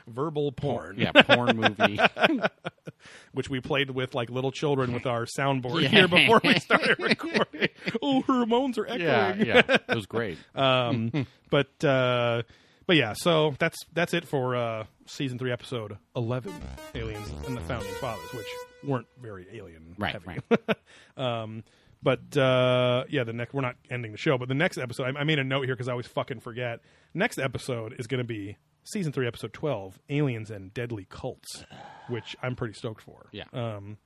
[0.06, 1.98] Verbal porn, Yeah, porn movie.
[3.32, 5.88] which we played with like little children with our soundboard Yeah.
[5.88, 7.68] here before we started recording.
[8.00, 9.00] oh, her hormones are echoing.
[9.02, 9.34] yeah,
[9.68, 10.38] yeah, it was great.
[10.54, 12.42] Um, but uh,
[12.86, 16.52] but yeah, so that's that's it for uh, season three, episode eleven,
[16.94, 18.46] aliens and the founding fathers, which
[18.84, 20.40] weren't very alien Right, heavy.
[20.50, 20.76] right.
[21.16, 21.64] um,
[22.04, 25.20] but uh, yeah, the next we're not ending the show, but the next episode, I,
[25.20, 26.80] I made a note here because I always fucking forget.
[27.14, 31.64] Next episode is going to be season three, episode twelve, aliens and deadly cults,
[32.08, 33.26] which I'm pretty stoked for.
[33.32, 33.44] Yeah.
[33.52, 33.96] Um,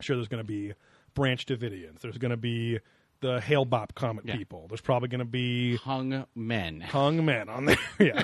[0.00, 0.72] sure, there's going to be
[1.14, 2.00] Branch Davidians.
[2.00, 2.78] There's going to be
[3.20, 4.36] the Hale-Bopp Comet Yeah.
[4.36, 4.66] people.
[4.68, 6.80] There's probably going to be Hung men.
[6.82, 7.78] hung men on there.
[8.00, 8.22] yeah,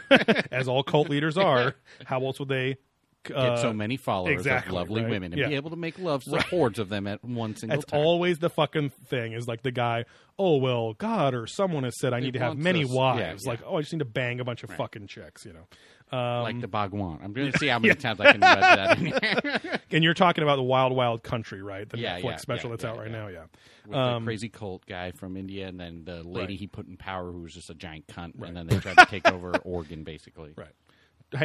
[0.53, 1.75] as all cult leaders are.
[2.05, 2.77] How else would they
[3.23, 5.11] Get uh, so many followers exactly, of lovely right?
[5.11, 5.49] women and Yeah.
[5.49, 8.01] be able to make love to hordes of them at one single That's time.
[8.01, 9.35] always the fucking thing.
[9.35, 10.07] Is like the guy.
[10.39, 12.91] Oh well, God or someone has said I need to have many us.
[12.91, 13.45] wives.
[13.45, 13.59] Yeah, yeah.
[13.59, 15.45] Like oh, I just need to bang a bunch of fucking chicks.
[15.45, 15.67] You know.
[16.19, 17.21] Um, like the Bhagwan.
[17.23, 19.81] I'm going to see how many times I can read that in here.
[19.93, 21.89] and you're talking about the Wild Wild Country, right?
[21.89, 23.29] The Yeah, Netflix yeah, special yeah, that's out right now.
[23.29, 23.45] Yeah.
[23.87, 26.59] With Um, the crazy cult guy from India, and then the lady Right.
[26.59, 29.07] he put in power, who was just a giant cunt, and then they tried to
[29.07, 30.53] take over Oregon, basically.
[30.57, 30.73] Right.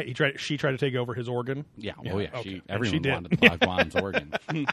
[0.04, 0.40] He tried.
[0.40, 1.64] She tried to take over his organ.
[1.76, 1.92] Yeah.
[2.02, 2.28] Yeah, Oh yeah.
[2.34, 2.42] okay.
[2.42, 3.12] She, everyone she did.
[3.12, 4.34] wanted Bhagwan's organ.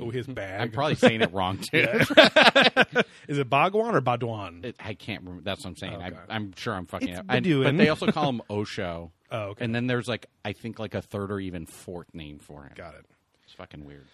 [0.00, 0.60] oh, his bag.
[0.60, 1.78] I'm probably saying it wrong too.
[3.28, 4.64] Is it Bhagwan or Badwan?
[4.64, 5.42] It- I can't remember.
[5.42, 5.94] That's what I'm saying.
[5.96, 6.16] Okay.
[6.28, 7.24] I, I'm sure I'm fucking It's it.
[7.28, 9.12] I- but they also call him Osho.
[9.28, 9.64] Oh, okay.
[9.64, 12.70] And then there's like I think like a third or even fourth name for him.
[12.76, 13.04] Got it.
[13.42, 14.04] It's fucking weird.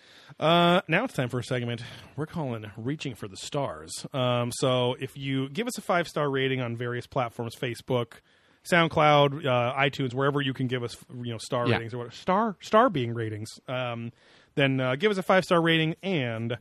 [0.41, 1.83] Uh, now it's time for a segment
[2.17, 6.31] we're calling "Reaching for the Stars." Um, so if you give us a five star
[6.31, 8.21] rating on various platforms, Facebook,
[8.71, 11.77] SoundCloud, uh, iTunes, wherever you can give us you know star Yeah.
[11.77, 14.13] ratings or what star star being ratings, um,
[14.55, 16.57] then uh, give us a five star rating and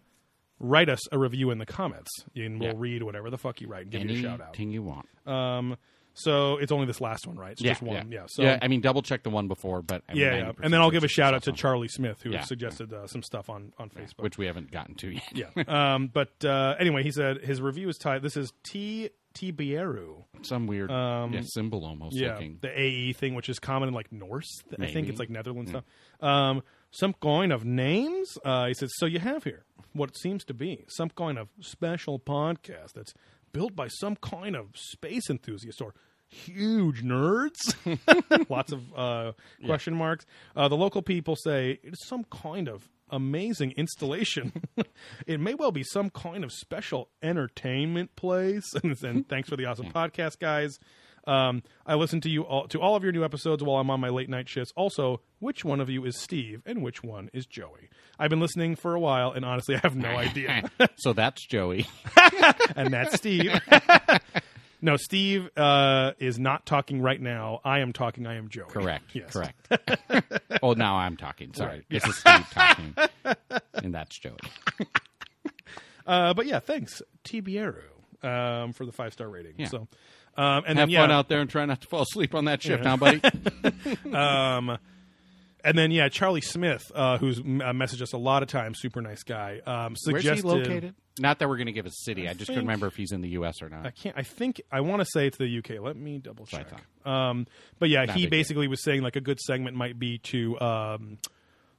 [0.59, 2.75] write us a review in the comments, and we'll Yeah.
[2.77, 4.49] read whatever the fuck you write and give you a shout out.
[4.49, 5.07] Anything you want.
[5.27, 5.77] Um,
[6.13, 7.53] so it's only this last one, right?
[7.53, 8.25] It's just one, yeah.
[8.27, 10.51] So yeah, I mean, double check the one before, but I mean, yeah, yeah.
[10.61, 13.23] and then I'll give a shout out to Charlie Smith who Yeah, suggested uh, some
[13.23, 14.19] stuff on on Facebook.
[14.23, 15.23] which we haven't gotten to yet.
[15.55, 15.63] Yeah.
[15.95, 18.21] um, but uh, anyway, he said his review is tied.
[18.21, 20.25] This is T T Bieru.
[20.41, 22.57] Some weird yeah, symbol almost Um, Yeah, looking.
[22.61, 24.61] the AE thing, which is common in like Norse.
[24.79, 25.85] I think it's like Netherlands stuff.
[26.19, 28.37] Um, some kind of names.
[28.43, 32.17] Uh, he says, so you have here what seems to be some kind of special
[32.19, 33.13] podcast that's
[33.53, 35.93] built by some kind of space enthusiast or
[36.27, 37.75] huge nerds.
[38.49, 39.31] Lots of uh,
[39.65, 40.25] question marks.
[40.55, 44.53] Uh, the local people say it's some kind of amazing installation.
[45.27, 48.73] it may well be some kind of special entertainment place.
[48.83, 50.79] and thanks for the awesome podcast, guys.
[51.27, 53.99] Um, I listen to you all to all of your new episodes while I'm on
[53.99, 54.73] my late night shifts.
[54.75, 57.89] Also, which one of you is Steve and which one is Joey?
[58.19, 60.69] I've been listening for a while, and honestly, I have no idea.
[60.97, 61.87] so that's Joey.
[62.75, 63.51] and that's Steve.
[64.81, 67.61] no, Steve uh, is not talking right now.
[67.63, 68.25] I am talking.
[68.27, 68.69] I am Joey.
[68.69, 69.05] Correct.
[69.13, 69.31] Yes.
[69.33, 69.69] Correct.
[70.63, 71.53] oh, now I'm talking.
[71.53, 71.83] Sorry.
[71.89, 72.95] This is Steve talking.
[73.75, 74.37] and that's Joey.
[76.05, 77.83] Uh, but yeah, thanks, Tibieru,
[78.23, 79.53] um, for the five star rating.
[79.57, 79.67] Yeah.
[79.67, 79.87] So,
[80.37, 82.45] um, and Have then yeah, fun out there and try not to fall asleep on
[82.45, 83.21] that shift, now, buddy?
[84.13, 84.77] Um,
[85.63, 89.01] and then yeah, Charlie Smith, uh, who's uh, messaged us a lot of times, super
[89.01, 89.61] nice guy.
[89.65, 90.95] Um, Where's suggested, he located?
[91.19, 92.27] Not that we're going to give a city.
[92.27, 93.61] I, just think- couldn't remember if he's in the U.S.
[93.61, 93.85] or not.
[93.85, 94.17] I can't.
[94.17, 95.81] I think I want to say it's the UK.
[95.81, 96.67] Let me double check.
[97.05, 97.45] Um,
[97.79, 98.29] but yeah, Not he deal.
[98.31, 101.17] basically was saying like a good segment might be to um,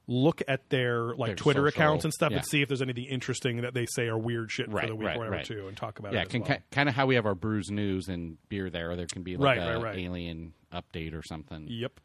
[0.07, 2.37] look at their like Their Twitter social- accounts and stuff yeah.
[2.37, 5.07] and see if there's anything interesting that they say are weird shit for the week
[5.07, 5.45] right, or whatever right.
[5.45, 6.29] too, and talk about yeah, it.
[6.29, 6.57] can, well.
[6.71, 8.95] kind of how we have our brews news and beer there.
[8.95, 9.99] There can be like Right, a right, right.
[9.99, 11.67] alien update or something.
[11.69, 11.99] Yep.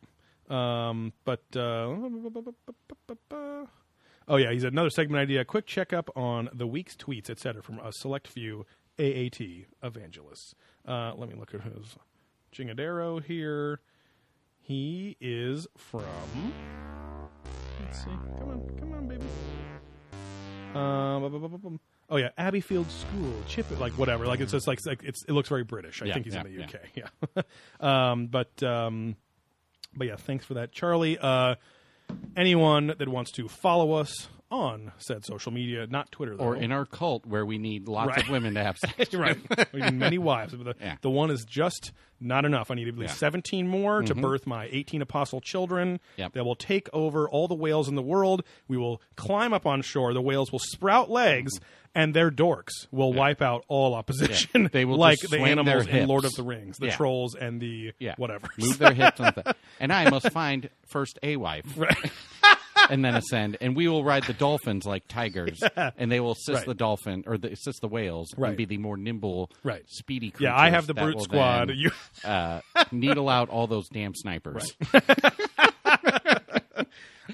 [0.50, 1.58] Um, but uh,
[4.28, 5.44] oh yeah, he's another segment idea.
[5.44, 8.64] Quick checkup on the week's tweets, etc., from a select few
[8.98, 9.40] AAT
[9.82, 10.54] evangelists.
[10.86, 11.96] Uh, let me look at his
[12.52, 13.80] Jingadero here.
[14.60, 16.04] He is from.
[17.88, 18.10] Let's see.
[18.38, 19.24] Come on, come on, baby.
[20.74, 21.80] Um,
[22.10, 24.26] oh yeah, Abbeyfield School, Chip, like whatever.
[24.26, 26.02] Like it's just like, like it's it looks very British.
[26.02, 26.80] I Yeah, think he's yeah, in the UK.
[27.80, 28.10] Yeah.
[28.12, 29.16] um, but um,
[29.96, 31.18] but yeah, thanks for that, Charlie.
[31.18, 31.54] Uh,
[32.36, 36.72] anyone that wants to follow us on said social media, not Twitter though, Or in
[36.72, 38.22] our cult where we need lots Right.
[38.24, 39.12] of women to have sex.
[39.14, 39.36] right,
[39.72, 40.52] we need many wives.
[40.52, 40.96] The, Yeah.
[41.02, 42.70] the one is just not enough.
[42.70, 43.14] I need at least Yeah.
[43.14, 43.18] Mm-hmm.
[43.18, 46.00] seventeen more to birth my eighteen apostle children.
[46.16, 46.32] Yep.
[46.32, 48.42] That will take over all the whales in the world.
[48.66, 50.12] We will climb up on shore.
[50.14, 51.52] The whales will sprout legs.
[51.94, 54.72] And their dorks will wipe out all opposition, Mm-hmm.
[54.72, 56.96] They will like just the swing animals in Lord of the Rings, the Yeah.
[56.96, 58.14] trolls and the Yeah.
[58.18, 58.46] whatever.
[58.58, 61.64] Move their hips on the And I must find first a wife.
[62.90, 65.60] and then ascend, and we will ride the dolphins like tigers,
[65.96, 66.66] and they will assist Right.
[66.66, 68.48] the dolphin or the, assist the whales Right.
[68.48, 69.82] and be the more nimble, Right.
[69.86, 70.30] speedy.
[70.30, 71.68] Creatures yeah, I have the brute squad.
[71.68, 71.90] then, You
[72.24, 72.60] uh,
[72.92, 74.74] needle out all those damn snipers.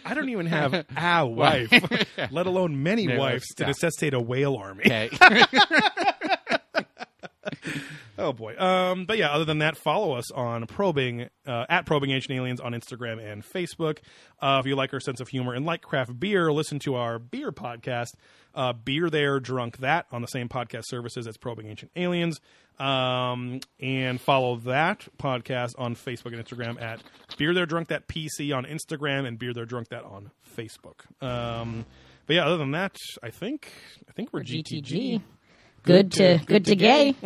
[0.05, 1.71] I don't even have a wife,
[2.31, 3.69] let alone many No, wives to yeah.
[3.69, 4.85] necessitate a whale army.
[4.87, 5.11] Okay.
[8.16, 8.57] Oh boy.
[8.57, 12.61] Um, but yeah, other than that, follow us on probing uh, at probing ancient aliens
[12.61, 13.99] on Instagram and Facebook.
[14.40, 17.18] Uh, if you like our sense of humor and like craft beer, listen to our
[17.18, 18.14] beer podcast,
[18.55, 22.40] uh, Beer There, Drunk That, on the same podcast services as Probing Ancient Aliens.
[22.78, 27.03] Um, and follow that podcast on Facebook and Instagram at
[27.36, 31.00] Beer There, Drunk That PC on Instagram and Beer There, Drunk That on Facebook.
[31.21, 31.84] Um,
[32.26, 33.72] but yeah, other than that, I think
[34.08, 34.83] I think we're GTG.
[34.83, 35.22] GTG.
[35.85, 37.13] Good to good to gay.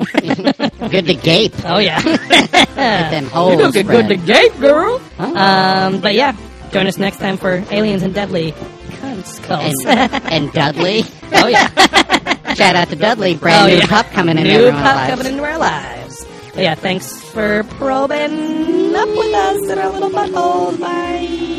[0.90, 1.54] Good to gape.
[1.64, 2.00] Oh yeah,
[3.10, 5.00] Them holes good, good to gape, girl.
[5.18, 6.36] Um, but yeah,
[6.72, 8.50] join us next time for aliens and deadly
[9.00, 9.74] cunt skulls.
[9.86, 11.02] And, and Dudley.
[11.34, 11.68] oh yeah,
[12.54, 13.36] Shout out to Dudley.
[13.36, 13.86] Brand Oh, new yeah.
[13.86, 15.10] pup coming in new everyone's pop lives.
[15.14, 16.26] coming into our lives.
[16.54, 20.80] But yeah, thanks for probing up with us in our little buttholes.
[20.80, 21.57] Bye.